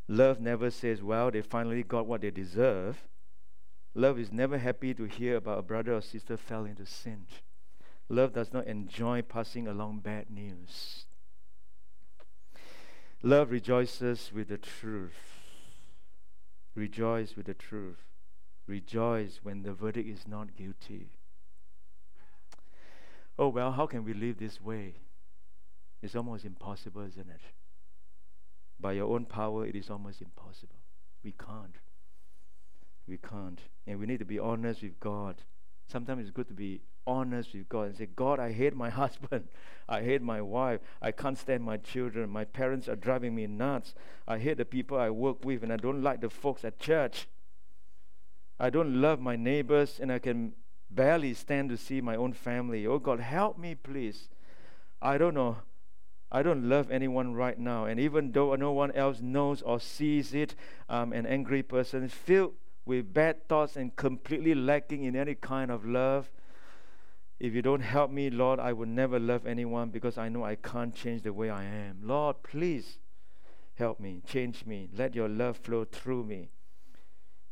Love 0.09 0.41
never 0.41 0.69
says, 0.69 1.01
well, 1.01 1.31
they 1.31 1.43
finally 1.43 1.85
got 1.85 2.07
what 2.07 2.23
they 2.23 2.33
deserve. 2.33 3.07
Love 3.95 4.19
is 4.19 4.33
never 4.33 4.59
happy 4.59 4.93
to 4.95 5.05
hear 5.05 5.37
about 5.37 5.61
a 5.61 5.63
brother 5.63 5.95
or 5.95 6.01
sister 6.01 6.37
fell 6.37 6.65
into 6.65 6.85
sin. 6.85 7.27
Love 8.09 8.33
does 8.33 8.53
not 8.53 8.67
enjoy 8.67 9.23
passing 9.23 9.69
along 9.69 10.01
bad 10.01 10.29
news. 10.29 11.07
Love 13.23 13.53
rejoices 13.53 14.33
with 14.35 14.49
the 14.49 14.59
truth. 14.59 15.13
Rejoice 16.75 17.37
with 17.37 17.47
the 17.47 17.55
truth. 17.55 18.12
Rejoice 18.67 19.41
when 19.43 19.63
the 19.63 19.73
verdict 19.73 20.09
is 20.09 20.27
not 20.27 20.57
guilty. 20.57 21.11
oh, 23.39 23.49
well, 23.49 23.73
how 23.73 23.87
can 23.87 24.05
we 24.05 24.15
live 24.15 24.39
this 24.39 24.61
way? 24.61 24.95
It's 26.03 26.17
almost 26.17 26.45
impossible, 26.45 27.03
isn't 27.03 27.29
it? 27.29 27.41
By 28.81 28.93
your 28.93 29.13
own 29.15 29.25
power, 29.25 29.67
it 29.67 29.77
is 29.77 29.91
almost 29.91 30.21
impossible. 30.21 30.77
We 31.23 31.33
can't. 31.33 31.77
We 33.07 33.19
can't. 33.19 33.61
And 33.87 33.99
we 33.99 34.07
need 34.07 34.19
to 34.19 34.25
be 34.25 34.39
honest 34.39 34.83
with 34.83 34.99
God. 34.99 35.43
Sometimes 35.87 36.23
it's 36.23 36.31
good 36.31 36.49
to 36.49 36.55
be 36.55 36.83
honest 37.07 37.53
with 37.55 37.69
God 37.69 37.89
and 37.89 37.97
say, 37.97 38.07
God, 38.07 38.41
I 38.41 38.53
hate 38.53 38.75
my 38.75 38.91
husband. 39.03 39.49
I 39.89 40.03
hate 40.03 40.23
my 40.23 40.41
wife. 40.41 40.81
I 41.01 41.13
can't 41.13 41.39
stand 41.39 41.65
my 41.65 41.77
children. 41.77 42.31
My 42.31 42.45
parents 42.45 42.89
are 42.89 42.97
driving 42.97 43.35
me 43.35 43.47
nuts. 43.47 43.95
I 44.27 44.39
hate 44.39 44.59
the 44.59 44.65
people 44.65 44.99
I 44.99 45.11
work 45.11 45.45
with, 45.45 45.63
and 45.63 45.73
I 45.73 45.77
don't 45.77 46.03
like 46.03 46.21
the 46.21 46.31
folks 46.31 46.65
at 46.65 46.79
church. 46.79 47.27
I 48.63 48.71
don't 48.71 49.01
love 49.01 49.19
my 49.19 49.35
neighbors, 49.35 49.99
and 50.01 50.13
I 50.13 50.21
can 50.21 50.53
barely 50.89 51.35
stand 51.35 51.69
to 51.71 51.77
see 51.77 52.01
my 52.01 52.15
own 52.15 52.33
family. 52.33 52.87
Oh 52.87 53.01
God, 53.01 53.19
help 53.19 53.59
me, 53.59 53.75
please. 53.75 54.29
I 55.01 55.19
don't 55.19 55.35
know. 55.35 55.57
I 56.31 56.45
don't 56.45 56.69
love 56.69 56.89
anyone 56.89 57.35
right 57.35 57.59
now. 57.59 57.87
And 57.87 57.99
even 57.99 58.31
though 58.31 58.55
no 58.55 58.71
one 58.71 58.93
else 58.93 59.21
knows 59.21 59.63
or 59.63 59.81
sees 59.81 60.33
it, 60.33 60.55
I'm 60.89 61.13
an 61.13 61.27
angry 61.27 61.65
person 61.65 62.09
filled 62.09 62.53
with 62.87 63.13
bad 63.13 63.49
thoughts 63.49 63.75
and 63.75 63.97
completely 63.97 64.55
lacking 64.55 65.03
in 65.03 65.17
any 65.17 65.35
kind 65.35 65.73
of 65.73 65.85
love. 65.85 66.31
If 67.41 67.55
you 67.55 67.63
don't 67.63 67.81
help 67.81 68.13
me, 68.13 68.31
Lord, 68.31 68.61
I 68.61 68.73
will 68.75 68.87
never 68.87 69.19
love 69.19 69.45
anyone 69.45 69.91
because 69.91 70.17
I 70.17 70.29
know 70.29 70.45
I 70.45 70.55
can't 70.55 70.95
change 70.95 71.23
the 71.23 71.33
way 71.33 71.51
I 71.51 71.65
am. 71.65 71.99
Lord, 72.05 72.45
please 72.45 72.99
help 73.75 73.99
me, 73.99 74.23
change 74.25 74.65
me. 74.65 74.89
Let 74.97 75.17
your 75.17 75.29
love 75.29 75.57
flow 75.57 75.85
through 75.85 76.23
me. 76.27 76.51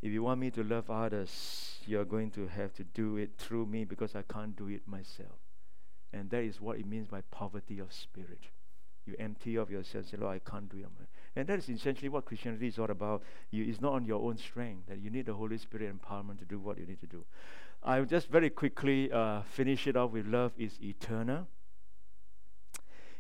If 0.03 0.13
you 0.13 0.23
want 0.23 0.41
me 0.41 0.51
to 0.53 0.65
love 0.65 0.91
others, 0.91 1.79
you're 1.87 2.07
going 2.07 2.31
to 2.33 2.47
have 2.47 2.73
to 2.75 2.85
do 2.85 3.17
it 3.17 3.33
through 3.37 3.67
me 3.67 3.85
because 3.85 4.15
I 4.15 4.23
can't 4.23 4.57
do 4.57 4.69
it 4.69 4.87
myself. 4.87 5.39
And 6.13 6.31
that 6.31 6.43
is 6.43 6.61
what 6.61 6.79
it 6.79 6.87
means 6.87 7.09
by 7.09 7.21
poverty 7.31 7.79
of 7.79 7.93
spirit. 7.93 8.41
You 9.07 9.15
empty 9.19 9.57
of 9.57 9.71
yourself, 9.71 10.07
say, 10.07 10.17
Lord, 10.17 10.37
I 10.37 10.51
can't 10.51 10.69
do 10.69 10.79
it. 10.79 10.87
And 11.37 11.47
that 11.49 11.59
is 11.59 11.69
essentially 11.69 12.09
what 12.09 12.25
Christianity 12.25 12.69
is 12.69 12.79
all 12.79 12.91
about. 12.91 13.23
You, 13.51 13.65
it's 13.65 13.81
not 13.81 13.93
on 13.93 14.05
your 14.05 14.23
own 14.23 14.39
strength, 14.39 14.89
that 14.89 14.99
you 14.99 15.11
need 15.11 15.27
the 15.27 15.35
Holy 15.35 15.59
Spirit 15.59 15.95
empowerment 15.95 16.39
to 16.39 16.45
do 16.45 16.59
what 16.59 16.79
you 16.79 16.87
need 16.87 17.01
to 17.01 17.07
do. 17.07 17.25
I'll 17.83 18.05
just 18.05 18.29
very 18.29 18.51
quickly 18.51 19.11
uh, 19.13 19.43
finish 19.43 19.87
it 19.87 19.97
off 19.97 20.11
with 20.11 20.27
love 20.27 20.53
is 20.59 20.79
eternal. 20.83 21.47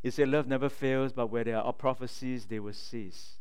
It 0.02 0.12
said, 0.14 0.28
Love 0.28 0.46
never 0.46 0.68
fails, 0.68 1.12
but 1.12 1.28
where 1.28 1.44
there 1.44 1.58
are 1.58 1.72
prophecies, 1.72 2.46
they 2.46 2.58
will 2.58 2.72
cease. 2.72 3.34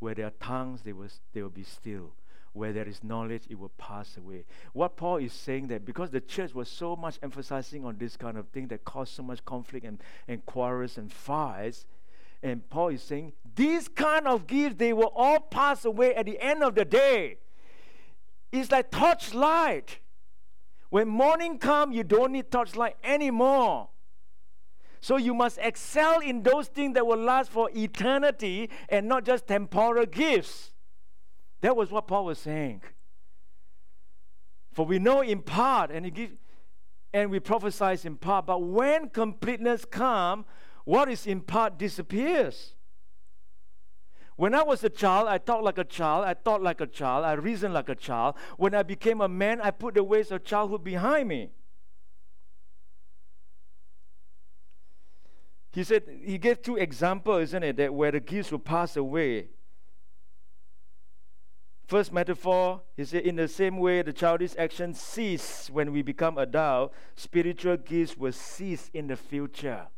Where 0.00 0.14
there 0.14 0.26
are 0.26 0.32
tongues, 0.40 0.82
they 0.82 0.92
will, 0.92 1.08
they 1.32 1.42
will 1.42 1.50
be 1.50 1.64
still 1.64 2.12
where 2.52 2.72
there 2.72 2.88
is 2.88 3.04
knowledge, 3.04 3.42
it 3.48 3.58
will 3.58 3.70
pass 3.70 4.16
away. 4.16 4.44
What 4.72 4.96
Paul 4.96 5.16
is 5.18 5.32
saying 5.32 5.68
that 5.68 5.84
because 5.84 6.10
the 6.10 6.20
church 6.20 6.54
was 6.54 6.68
so 6.68 6.96
much 6.96 7.18
emphasizing 7.22 7.84
on 7.84 7.96
this 7.98 8.16
kind 8.16 8.36
of 8.36 8.48
thing 8.48 8.68
that 8.68 8.84
caused 8.84 9.14
so 9.14 9.22
much 9.22 9.44
conflict 9.44 9.86
and, 9.86 10.02
and 10.26 10.44
quarrels 10.46 10.98
and 10.98 11.12
fights, 11.12 11.86
and 12.42 12.68
Paul 12.68 12.88
is 12.88 13.02
saying, 13.02 13.34
these 13.54 13.86
kind 13.86 14.26
of 14.26 14.46
gifts, 14.46 14.76
they 14.76 14.92
will 14.92 15.12
all 15.14 15.40
pass 15.40 15.84
away 15.84 16.14
at 16.14 16.26
the 16.26 16.40
end 16.40 16.64
of 16.64 16.74
the 16.74 16.84
day. 16.84 17.38
It's 18.50 18.70
like 18.70 18.90
torchlight. 18.90 19.98
When 20.88 21.06
morning 21.06 21.58
comes, 21.58 21.94
you 21.94 22.02
don't 22.02 22.32
need 22.32 22.50
torchlight 22.50 22.96
anymore. 23.04 23.90
So 25.00 25.16
you 25.16 25.34
must 25.34 25.58
excel 25.62 26.20
in 26.20 26.42
those 26.42 26.66
things 26.68 26.94
that 26.94 27.06
will 27.06 27.18
last 27.18 27.50
for 27.50 27.70
eternity 27.74 28.70
and 28.88 29.06
not 29.06 29.24
just 29.24 29.46
temporal 29.46 30.04
gifts. 30.06 30.69
That 31.60 31.76
was 31.76 31.90
what 31.90 32.06
Paul 32.06 32.26
was 32.26 32.38
saying. 32.38 32.82
For 34.72 34.86
we 34.86 34.98
know 34.98 35.20
in 35.20 35.42
part, 35.42 35.90
and, 35.90 36.12
give, 36.14 36.32
and 37.12 37.30
we 37.30 37.40
prophesy 37.40 38.06
in 38.06 38.16
part, 38.16 38.46
but 38.46 38.62
when 38.62 39.08
completeness 39.10 39.84
comes, 39.84 40.44
what 40.84 41.10
is 41.10 41.26
in 41.26 41.40
part 41.40 41.78
disappears. 41.78 42.74
When 44.36 44.54
I 44.54 44.62
was 44.62 44.82
a 44.84 44.88
child, 44.88 45.28
I 45.28 45.36
talked 45.36 45.64
like 45.64 45.76
a 45.76 45.84
child, 45.84 46.24
I 46.24 46.32
thought 46.32 46.62
like 46.62 46.80
a 46.80 46.86
child, 46.86 47.26
I 47.26 47.32
reasoned 47.32 47.74
like 47.74 47.90
a 47.90 47.94
child. 47.94 48.36
When 48.56 48.74
I 48.74 48.82
became 48.82 49.20
a 49.20 49.28
man, 49.28 49.60
I 49.60 49.70
put 49.70 49.94
the 49.94 50.02
ways 50.02 50.30
of 50.30 50.44
childhood 50.44 50.82
behind 50.82 51.28
me. 51.28 51.50
He 55.72 55.84
said, 55.84 56.04
he 56.24 56.38
gave 56.38 56.62
two 56.62 56.76
examples, 56.76 57.42
isn't 57.50 57.62
it, 57.62 57.76
that 57.76 57.92
where 57.92 58.10
the 58.10 58.20
gifts 58.20 58.50
will 58.50 58.60
pass 58.60 58.96
away. 58.96 59.48
First 61.90 62.12
metaphor, 62.12 62.82
he 62.96 63.04
said, 63.04 63.24
in 63.24 63.34
the 63.34 63.48
same 63.48 63.76
way 63.76 64.02
the 64.02 64.12
childish 64.12 64.52
actions 64.56 65.00
cease 65.00 65.68
when 65.68 65.90
we 65.90 66.02
become 66.02 66.38
adult, 66.38 66.92
spiritual 67.16 67.78
gifts 67.78 68.16
will 68.16 68.30
cease 68.30 68.92
in 68.94 69.08
the 69.08 69.16
future. 69.16 69.88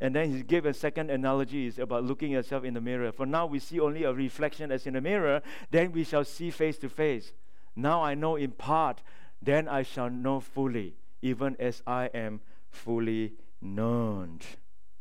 And 0.00 0.14
then 0.14 0.30
he 0.30 0.44
gave 0.44 0.64
a 0.64 0.72
second 0.72 1.10
analogy 1.10 1.66
is 1.66 1.80
about 1.80 2.04
looking 2.04 2.30
yourself 2.30 2.62
in 2.62 2.74
the 2.74 2.80
mirror. 2.80 3.10
For 3.10 3.26
now 3.26 3.46
we 3.46 3.58
see 3.58 3.80
only 3.80 4.04
a 4.04 4.12
reflection 4.12 4.70
as 4.70 4.86
in 4.86 4.94
a 4.94 5.00
mirror, 5.00 5.42
then 5.72 5.90
we 5.90 6.04
shall 6.04 6.24
see 6.24 6.52
face 6.52 6.78
to 6.78 6.88
face. 6.88 7.32
Now 7.74 8.00
I 8.00 8.14
know 8.14 8.36
in 8.36 8.52
part, 8.52 9.02
then 9.42 9.66
I 9.66 9.82
shall 9.82 10.08
know 10.08 10.38
fully, 10.38 10.94
even 11.20 11.56
as 11.58 11.82
I 11.84 12.10
am 12.14 12.42
fully 12.70 13.32
known. 13.60 14.38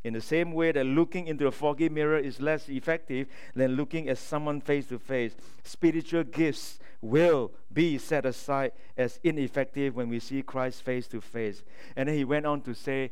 In 0.03 0.13
the 0.13 0.21
same 0.21 0.51
way 0.51 0.71
that 0.73 0.85
looking 0.85 1.27
into 1.27 1.47
a 1.47 1.51
foggy 1.51 1.87
mirror 1.87 2.17
is 2.17 2.41
less 2.41 2.67
effective 2.67 3.27
than 3.55 3.75
looking 3.75 4.09
at 4.09 4.17
someone 4.17 4.59
face 4.59 4.87
to 4.87 4.99
face, 4.99 5.33
spiritual 5.63 6.25
gifts 6.25 6.79
will 7.01 7.51
be 7.71 7.97
set 7.97 8.25
aside 8.25 8.73
as 8.97 9.19
ineffective 9.23 9.95
when 9.95 10.09
we 10.09 10.19
see 10.19 10.41
Christ 10.41 10.83
face 10.83 11.07
to 11.07 11.21
face. 11.21 11.63
And 11.95 12.09
then 12.09 12.15
he 12.15 12.25
went 12.25 12.45
on 12.45 12.61
to 12.61 12.73
say, 12.73 13.11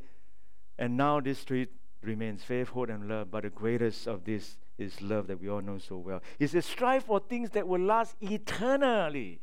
and 0.78 0.98
now 0.98 1.22
this 1.22 1.40
street 1.40 1.70
remains 2.02 2.44
faith, 2.44 2.70
hope, 2.70 2.90
and 2.90 3.08
love, 3.08 3.32
but 3.32 3.44
the 3.44 3.50
greatest 3.50 4.08
of 4.08 4.26
this 4.26 4.58
is 4.78 5.02
love 5.02 5.28
that 5.28 5.40
we 5.40 5.48
all 5.50 5.62
know 5.62 5.78
so 5.78 5.98
well. 5.98 6.22
He 6.40 6.48
says, 6.48 6.66
strive 6.66 7.04
for 7.04 7.20
things 7.20 7.52
that 7.52 7.68
will 7.68 7.82
last 7.82 8.16
eternally, 8.20 9.40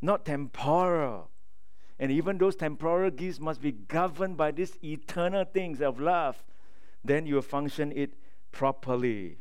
not 0.00 0.24
temporal. 0.24 1.30
And 1.98 2.12
even 2.12 2.38
those 2.38 2.56
temporal 2.56 3.10
gifts 3.10 3.40
must 3.40 3.60
be 3.60 3.72
governed 3.72 4.36
by 4.36 4.50
these 4.50 4.76
eternal 4.84 5.44
things 5.44 5.80
of 5.80 5.98
love. 5.98 6.42
Then 7.04 7.26
you 7.26 7.40
function 7.40 7.92
it 7.92 8.12
properly. 8.52 9.38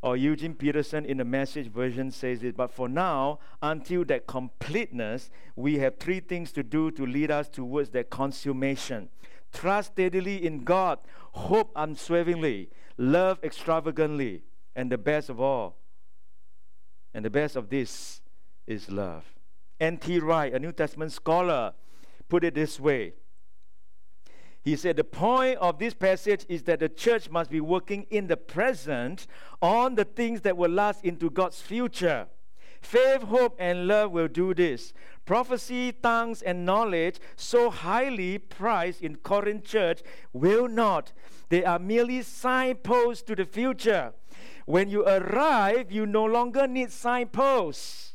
Or 0.00 0.16
Eugene 0.16 0.54
Peterson 0.54 1.06
in 1.06 1.16
the 1.16 1.24
message 1.24 1.68
version 1.68 2.10
says 2.10 2.42
it, 2.42 2.56
but 2.56 2.70
for 2.70 2.88
now, 2.88 3.38
until 3.62 4.04
that 4.04 4.26
completeness, 4.26 5.30
we 5.56 5.78
have 5.78 5.96
three 5.98 6.20
things 6.20 6.52
to 6.52 6.62
do 6.62 6.90
to 6.90 7.06
lead 7.06 7.30
us 7.30 7.48
towards 7.48 7.90
that 7.90 8.10
consummation. 8.10 9.08
Trust 9.52 9.92
steadily 9.92 10.44
in 10.44 10.64
God, 10.64 10.98
hope 11.32 11.70
unswervingly, 11.74 12.68
love 12.98 13.38
extravagantly, 13.42 14.42
and 14.76 14.92
the 14.92 14.98
best 14.98 15.30
of 15.30 15.40
all, 15.40 15.76
and 17.14 17.24
the 17.24 17.30
best 17.30 17.56
of 17.56 17.70
this 17.70 18.20
is 18.66 18.90
love. 18.90 19.33
N.T. 19.80 20.20
Wright, 20.20 20.52
a 20.52 20.58
New 20.58 20.72
Testament 20.72 21.12
scholar, 21.12 21.72
put 22.28 22.44
it 22.44 22.54
this 22.54 22.78
way. 22.78 23.14
He 24.62 24.76
said 24.76 24.96
the 24.96 25.04
point 25.04 25.58
of 25.58 25.78
this 25.78 25.92
passage 25.92 26.46
is 26.48 26.62
that 26.62 26.80
the 26.80 26.88
church 26.88 27.28
must 27.28 27.50
be 27.50 27.60
working 27.60 28.06
in 28.08 28.28
the 28.28 28.36
present 28.36 29.26
on 29.60 29.94
the 29.94 30.06
things 30.06 30.40
that 30.40 30.56
will 30.56 30.70
last 30.70 31.04
into 31.04 31.28
God's 31.28 31.60
future. 31.60 32.28
Faith, 32.80 33.22
hope, 33.22 33.56
and 33.58 33.86
love 33.86 34.10
will 34.12 34.28
do 34.28 34.54
this. 34.54 34.94
Prophecy, 35.26 35.92
tongues, 35.92 36.40
and 36.40 36.64
knowledge, 36.64 37.18
so 37.36 37.70
highly 37.70 38.38
prized 38.38 39.02
in 39.02 39.16
Corinth 39.16 39.64
church, 39.64 40.02
will 40.32 40.68
not. 40.68 41.12
They 41.50 41.64
are 41.64 41.78
merely 41.78 42.22
signposts 42.22 43.22
to 43.24 43.34
the 43.34 43.44
future. 43.44 44.12
When 44.64 44.88
you 44.88 45.06
arrive, 45.06 45.92
you 45.92 46.06
no 46.06 46.24
longer 46.24 46.66
need 46.66 46.90
signposts. 46.90 48.13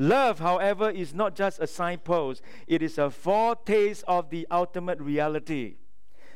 Love, 0.00 0.38
however, 0.38 0.88
is 0.88 1.12
not 1.12 1.34
just 1.34 1.60
a 1.60 1.66
signpost, 1.66 2.40
it 2.66 2.80
is 2.80 2.96
a 2.96 3.10
foretaste 3.10 4.02
of 4.08 4.30
the 4.30 4.46
ultimate 4.50 4.98
reality. 4.98 5.76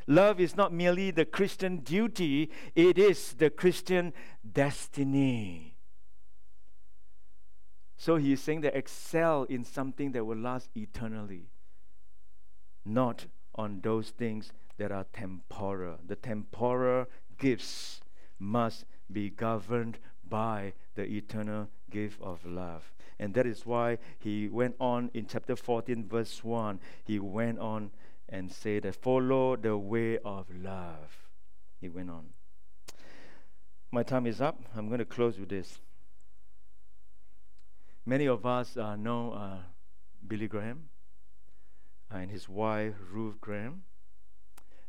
Love 0.06 0.38
is 0.38 0.54
not 0.54 0.70
merely 0.70 1.10
the 1.10 1.24
Christian 1.24 1.78
duty, 1.78 2.50
it 2.74 2.98
is 2.98 3.32
the 3.32 3.48
Christian 3.48 4.12
destiny. 4.52 5.78
So 7.96 8.16
he 8.16 8.34
is 8.34 8.42
saying 8.42 8.60
that 8.60 8.76
excel 8.76 9.44
in 9.44 9.64
something 9.64 10.12
that 10.12 10.26
will 10.26 10.36
last 10.36 10.68
eternally, 10.76 11.48
not 12.84 13.24
on 13.54 13.80
those 13.82 14.10
things 14.10 14.52
that 14.76 14.92
are 14.92 15.06
temporal. 15.14 15.96
The 16.06 16.16
temporal 16.16 17.06
gifts 17.38 18.02
must 18.38 18.84
be 19.10 19.30
governed 19.30 19.98
by 20.28 20.74
the 20.96 21.04
eternal 21.04 21.68
gift 21.90 22.20
of 22.20 22.44
love. 22.44 22.93
And 23.18 23.34
that 23.34 23.46
is 23.46 23.64
why 23.64 23.98
he 24.18 24.48
went 24.48 24.74
on 24.80 25.10
in 25.14 25.26
chapter 25.26 25.56
14, 25.56 26.06
verse 26.06 26.42
1. 26.42 26.80
He 27.04 27.18
went 27.18 27.58
on 27.58 27.90
and 28.28 28.50
said 28.50 28.94
follow 28.96 29.56
the 29.56 29.76
way 29.76 30.18
of 30.18 30.46
love. 30.50 31.28
He 31.80 31.88
went 31.88 32.10
on. 32.10 32.26
My 33.92 34.02
time 34.02 34.26
is 34.26 34.40
up. 34.40 34.60
I'm 34.74 34.88
going 34.88 34.98
to 34.98 35.04
close 35.04 35.38
with 35.38 35.50
this. 35.50 35.78
Many 38.06 38.26
of 38.26 38.44
us 38.44 38.76
uh, 38.76 38.96
know 38.96 39.32
uh, 39.32 39.58
Billy 40.26 40.48
Graham. 40.48 40.88
and 42.10 42.30
his 42.30 42.48
wife, 42.48 42.94
Ruth 43.10 43.40
Graham. 43.40 43.82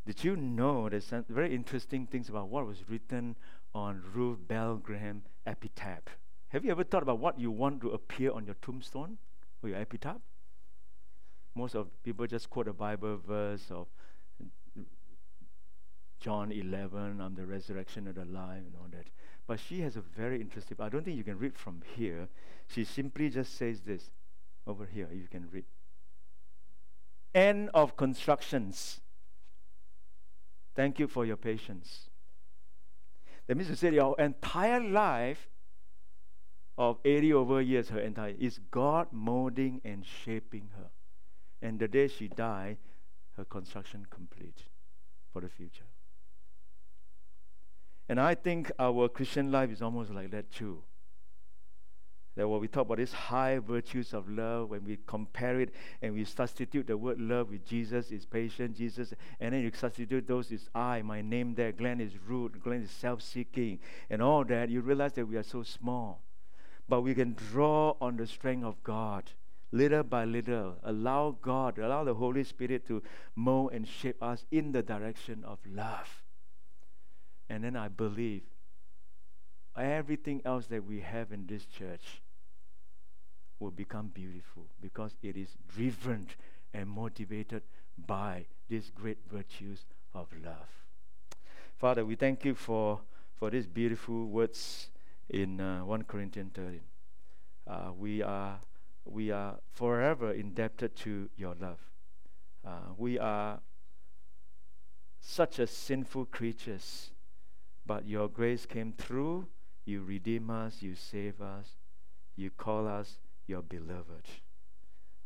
Did 0.06 0.24
you 0.24 0.36
know 0.36 0.90
there's 0.90 1.06
some 1.06 1.26
very 1.30 1.54
interesting 1.56 2.06
things 2.06 2.30
about 2.30 2.50
what 2.50 2.68
was 2.68 2.88
written 2.88 3.36
on 3.74 4.04
Ruth 4.14 4.48
Bell 4.48 4.76
Graham 4.76 5.24
epitaph? 5.46 6.18
Have 6.56 6.64
you 6.64 6.72
ever 6.72 6.86
thought 6.86 7.04
about 7.04 7.20
what 7.20 7.38
you 7.38 7.52
want 7.52 7.82
to 7.82 7.90
appear 7.90 8.32
on 8.32 8.46
your 8.46 8.56
tombstone 8.62 9.18
or 9.62 9.68
your 9.68 9.78
epitaph? 9.78 10.22
Most 11.54 11.76
of 11.76 11.88
people 12.02 12.26
just 12.28 12.50
quote 12.50 12.70
a 12.70 12.74
Bible 12.74 13.18
verse 13.28 13.70
of 13.70 13.88
John 16.22 16.54
11, 16.54 17.20
I'm 17.20 17.36
the 17.36 17.46
resurrection 17.46 18.08
and 18.08 18.16
the 18.16 18.24
life, 18.24 18.60
and 18.60 18.74
all 18.80 18.88
that. 18.92 19.08
But 19.46 19.60
she 19.60 19.82
has 19.82 19.98
a 19.98 20.02
very 20.02 20.40
interesting, 20.40 20.78
I 20.80 20.88
don't 20.88 21.04
think 21.04 21.18
you 21.18 21.26
can 21.26 21.38
read 21.38 21.58
from 21.58 21.82
here. 21.94 22.30
She 22.70 22.86
simply 22.86 23.30
just 23.30 23.58
says 23.58 23.82
this 23.82 24.10
over 24.66 24.86
here, 24.86 25.10
you 25.12 25.28
can 25.30 25.50
read. 25.52 25.66
End 27.34 27.70
of 27.74 27.98
constructions. 27.98 29.02
Thank 30.74 31.00
you 31.00 31.10
for 31.10 31.26
your 31.26 31.36
patience. 31.36 32.10
That 33.46 33.58
means 33.58 33.70
to 33.72 33.76
say 33.76 33.92
your 33.92 34.16
entire 34.18 34.80
life 34.80 35.50
of 36.78 36.98
80 37.06 37.34
over 37.34 37.62
years, 37.62 37.90
her 37.90 38.00
entire 38.00 38.36
is 38.38 38.60
God 38.72 39.08
molding 39.12 39.82
and 39.86 40.06
shaping 40.06 40.70
her. 40.76 40.90
And 41.62 41.80
the 41.80 41.88
day 41.88 42.08
she 42.08 42.28
died, 42.28 42.78
her 43.38 43.46
construction 43.46 44.06
complete 44.10 44.64
for 45.32 45.42
the 45.42 45.50
future. 45.50 45.86
And 48.08 48.20
I 48.20 48.36
think 48.36 48.72
our 48.78 49.10
Christian 49.10 49.52
life 49.52 49.72
is 49.72 49.82
almost 49.82 50.12
like 50.12 50.32
that 50.32 50.52
too. 50.52 50.84
That 52.36 52.50
when 52.50 52.60
we 52.60 52.68
talk 52.68 52.86
about 52.86 52.98
these 52.98 53.14
high 53.14 53.60
virtues 53.60 54.14
of 54.14 54.30
love, 54.30 54.70
when 54.70 54.84
we 54.84 55.00
compare 55.08 55.62
it 55.62 55.74
and 56.02 56.14
we 56.14 56.26
substitute 56.26 56.88
the 56.88 56.98
word 56.98 57.20
love 57.20 57.50
with 57.50 57.66
Jesus 57.66 58.12
is 58.12 58.26
patient, 58.26 58.76
Jesus, 58.76 59.14
and 59.40 59.54
then 59.54 59.62
you 59.62 59.72
substitute 59.74 60.28
those 60.28 60.52
is 60.52 60.70
I, 60.76 61.02
my 61.02 61.22
name 61.22 61.56
there, 61.56 61.72
Glenn 61.72 62.02
is 62.02 62.12
rude, 62.28 62.62
Glenn 62.62 62.84
is 62.84 62.92
self-seeking, 62.92 63.80
and 64.10 64.22
all 64.22 64.44
that, 64.44 64.70
you 64.70 64.82
realize 64.82 65.14
that 65.14 65.26
we 65.26 65.38
are 65.38 65.44
so 65.44 65.64
small. 65.64 66.25
But 66.88 67.02
we 67.02 67.16
can 67.16 67.34
draw 67.34 67.96
on 68.00 68.18
the 68.18 68.28
strength 68.28 68.66
of 68.66 68.84
God 68.84 69.32
little 69.72 70.04
by 70.04 70.26
little. 70.26 70.78
Allow 70.84 71.38
God, 71.42 71.78
allow 71.78 72.04
the 72.04 72.14
Holy 72.14 72.44
Spirit 72.44 72.88
to 72.88 73.02
mold 73.36 73.72
and 73.74 73.88
shape 73.88 74.22
us 74.22 74.46
in 74.52 74.72
the 74.72 74.82
direction 74.82 75.44
of 75.44 75.60
love. 75.68 76.24
And 77.50 77.64
then 77.64 77.76
I 77.76 77.90
believe 77.90 78.44
everything 79.78 80.42
else 80.46 80.68
that 80.68 80.86
we 80.86 81.02
have 81.02 81.32
in 81.32 81.46
this 81.48 81.66
church 81.66 82.22
will 83.60 83.72
become 83.72 84.08
beautiful 84.14 84.68
because 84.82 85.18
it 85.22 85.36
is 85.36 85.50
driven 85.76 86.28
and 86.74 86.90
motivated 86.90 87.64
by 87.98 88.46
these 88.70 88.92
great 88.94 89.18
virtues 89.32 89.86
of 90.14 90.28
love. 90.44 90.70
Father, 91.78 92.06
we 92.06 92.16
thank 92.16 92.46
you 92.46 92.56
for, 92.56 93.02
for 93.36 93.50
these 93.50 93.68
beautiful 93.68 94.26
words 94.28 94.88
in 95.30 95.60
uh, 95.60 95.86
1 95.86 96.04
Corinthians 96.04 96.52
13. 96.54 96.82
Uh, 97.68 97.92
we, 97.98 98.22
are, 98.22 98.60
we 99.06 99.32
are 99.32 99.58
forever 99.72 100.32
indebted 100.32 100.96
to 100.96 101.30
your 101.36 101.56
love. 101.60 101.80
Uh, 102.66 102.94
we 102.98 103.18
are 103.20 103.60
such 105.20 105.60
a 105.60 105.68
sinful 105.68 106.26
creatures 106.26 107.12
but 107.86 108.08
your 108.08 108.28
grace 108.28 108.66
came 108.66 108.94
through. 108.94 109.48
You 109.86 110.02
redeem 110.04 110.50
us. 110.50 110.82
You 110.82 110.96
save 110.96 111.42
us. 111.42 111.78
You 112.36 112.50
call 112.50 112.88
us 112.88 113.20
your 113.48 113.62
beloved. 113.62 114.28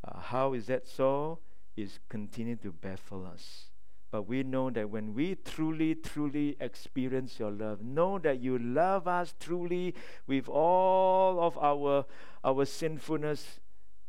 Uh, 0.06 0.20
how 0.20 0.54
is 0.54 0.68
that 0.68 0.88
so? 0.88 1.40
Is 1.78 2.00
continue 2.10 2.58
to 2.58 2.72
baffle 2.72 3.26
us. 3.26 3.69
But 4.12 4.24
we 4.24 4.44
know 4.44 4.70
that 4.72 4.90
when 4.90 5.14
we 5.14 5.36
truly, 5.36 5.96
truly 5.96 6.58
experience 6.60 7.40
your 7.40 7.52
love, 7.52 7.82
know 7.82 8.18
that 8.20 8.40
you 8.40 8.58
love 8.58 9.08
us 9.08 9.36
truly 9.40 9.94
with 10.26 10.50
all 10.50 11.40
of 11.40 11.58
our, 11.58 12.06
our 12.44 12.66
sinfulness, 12.66 13.60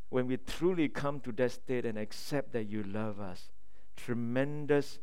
when 0.08 0.26
we 0.26 0.38
truly 0.38 0.88
come 0.88 1.20
to 1.20 1.32
that 1.32 1.52
state 1.52 1.84
and 1.84 1.98
accept 1.98 2.52
that 2.52 2.64
you 2.64 2.82
love 2.82 3.20
us, 3.20 3.50
tremendous 3.96 4.98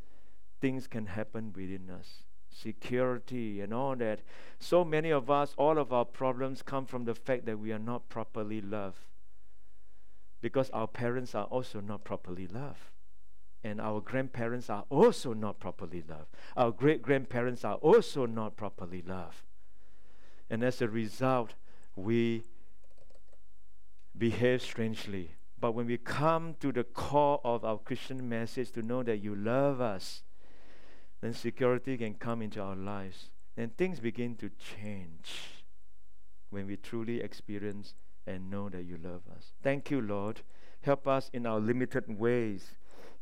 things 0.60 0.88
can 0.88 1.06
happen 1.06 1.54
within 1.56 1.90
us 1.90 2.24
security, 2.58 3.62
and 3.62 3.74
all 3.74 3.96
that. 3.96 4.22
So 4.60 4.84
many 4.84 5.12
of 5.12 5.30
us, 5.30 5.54
all 5.58 5.78
of 5.78 5.94
our 5.94 6.06
problems 6.06 6.62
come 6.62 6.86
from 6.86 7.06
the 7.06 7.14
fact 7.14 7.46
that 7.46 7.60
we 7.60 7.72
are 7.72 7.80
not 7.80 8.10
properly 8.10 8.62
loved. 8.62 9.00
Because 10.42 10.70
our 10.72 10.88
parents 10.88 11.36
are 11.36 11.46
also 11.46 11.80
not 11.80 12.04
properly 12.04 12.48
loved. 12.48 12.92
And 13.64 13.82
our 13.82 14.00
grandparents 14.00 14.70
are 14.70 14.86
also 14.90 15.34
not 15.34 15.60
properly 15.60 16.04
loved. 16.08 16.28
Our 16.56 16.72
great 16.72 17.02
grandparents 17.02 17.66
are 17.66 17.76
also 17.76 18.26
not 18.26 18.56
properly 18.56 19.02
loved. 19.02 19.42
And 20.50 20.64
as 20.64 20.82
a 20.82 20.88
result, 20.88 21.56
we 21.96 22.44
behave 24.18 24.62
strangely. 24.62 25.32
But 25.60 25.74
when 25.74 25.88
we 25.88 25.98
come 25.98 26.56
to 26.60 26.72
the 26.72 26.84
core 26.84 27.42
of 27.44 27.66
our 27.66 27.80
Christian 27.80 28.30
message 28.30 28.72
to 28.72 28.82
know 28.82 29.04
that 29.04 29.18
you 29.18 29.36
love 29.36 29.82
us, 29.82 30.22
then 31.22 31.34
security 31.34 31.98
can 31.98 32.14
come 32.14 32.42
into 32.42 32.62
our 32.62 32.76
lives. 32.76 33.32
Then 33.56 33.70
things 33.70 34.00
begin 34.00 34.36
to 34.36 34.50
change 34.50 35.64
when 36.52 36.68
we 36.68 36.78
truly 36.78 37.22
experience 37.22 37.96
and 38.28 38.52
know 38.52 38.70
that 38.70 38.84
you 38.84 38.98
love 39.02 39.22
us. 39.36 39.54
Thank 39.64 39.90
you, 39.90 40.00
Lord. 40.00 40.42
Help 40.82 41.08
us 41.08 41.30
in 41.34 41.46
our 41.48 41.60
limited 41.60 42.20
ways, 42.20 42.77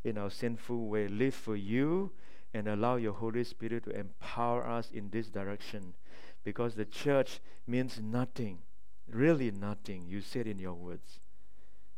in 0.06 0.18
our 0.18 0.30
sinful 0.30 0.86
way. 0.86 1.08
Live 1.08 1.34
for 1.34 1.56
you 1.56 2.12
and 2.54 2.68
allow 2.68 2.96
your 2.96 3.12
Holy 3.12 3.44
Spirit 3.44 3.84
to 3.84 3.90
empower 3.90 4.66
us 4.66 4.90
in 4.90 5.10
this 5.10 5.28
direction 5.28 5.94
because 6.44 6.74
the 6.74 6.84
church 6.84 7.40
means 7.66 8.00
nothing, 8.00 8.58
really 9.10 9.50
nothing. 9.50 10.06
You 10.06 10.20
said 10.20 10.46
in 10.46 10.58
your 10.58 10.74
words. 10.74 11.20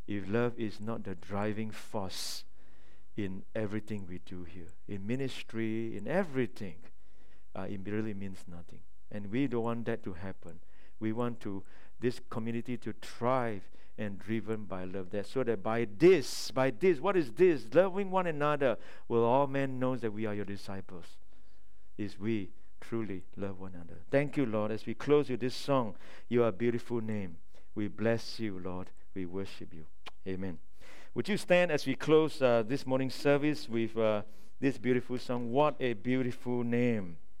If 0.07 0.27
love 0.27 0.53
is 0.57 0.81
not 0.81 1.03
the 1.03 1.13
driving 1.13 1.69
force, 1.69 2.43
in 3.23 3.43
everything 3.55 4.05
we 4.07 4.19
do 4.25 4.43
here, 4.43 4.71
in 4.87 5.05
ministry, 5.05 5.97
in 5.97 6.07
everything, 6.07 6.75
uh, 7.55 7.63
it 7.63 7.81
really 7.85 8.13
means 8.13 8.45
nothing. 8.47 8.79
And 9.11 9.31
we 9.31 9.47
don't 9.47 9.63
want 9.63 9.85
that 9.85 10.03
to 10.03 10.13
happen. 10.13 10.59
We 10.99 11.13
want 11.13 11.39
to 11.41 11.63
this 11.99 12.21
community 12.29 12.77
to 12.77 12.93
thrive 13.01 13.69
and 13.99 14.17
driven 14.17 14.63
by 14.63 14.85
love. 14.85 15.11
That 15.11 15.27
so 15.27 15.43
that 15.43 15.61
by 15.61 15.87
this, 15.97 16.49
by 16.51 16.71
this, 16.71 16.99
what 16.99 17.17
is 17.17 17.33
this? 17.33 17.65
Loving 17.73 18.09
one 18.09 18.25
another, 18.25 18.77
will 19.07 19.23
all 19.23 19.45
men 19.45 19.77
know 19.77 19.95
that 19.97 20.11
we 20.11 20.25
are 20.25 20.33
your 20.33 20.45
disciples. 20.45 21.05
Is 21.97 22.17
we 22.17 22.49
truly 22.79 23.23
love 23.35 23.59
one 23.59 23.73
another. 23.75 23.99
Thank 24.09 24.37
you, 24.37 24.45
Lord. 24.45 24.71
As 24.71 24.85
we 24.85 24.93
close 24.93 25.29
with 25.29 25.41
this 25.41 25.53
song, 25.53 25.95
you 26.29 26.43
are 26.43 26.47
a 26.47 26.53
beautiful 26.53 27.01
name. 27.01 27.35
We 27.75 27.89
bless 27.89 28.39
you, 28.39 28.57
Lord. 28.57 28.89
We 29.13 29.25
worship 29.25 29.73
you. 29.73 29.85
Amen. 30.25 30.57
Would 31.13 31.27
you 31.27 31.37
stand 31.37 31.69
as 31.69 31.85
we 31.85 31.95
close 31.95 32.41
uh, 32.41 32.63
this 32.65 32.87
morning's 32.87 33.15
service 33.15 33.67
with 33.67 33.97
uh, 33.97 34.21
this 34.61 34.77
beautiful 34.77 35.17
song? 35.17 35.51
What 35.51 35.75
a 35.79 35.93
beautiful 35.93 36.63
name! 36.63 37.17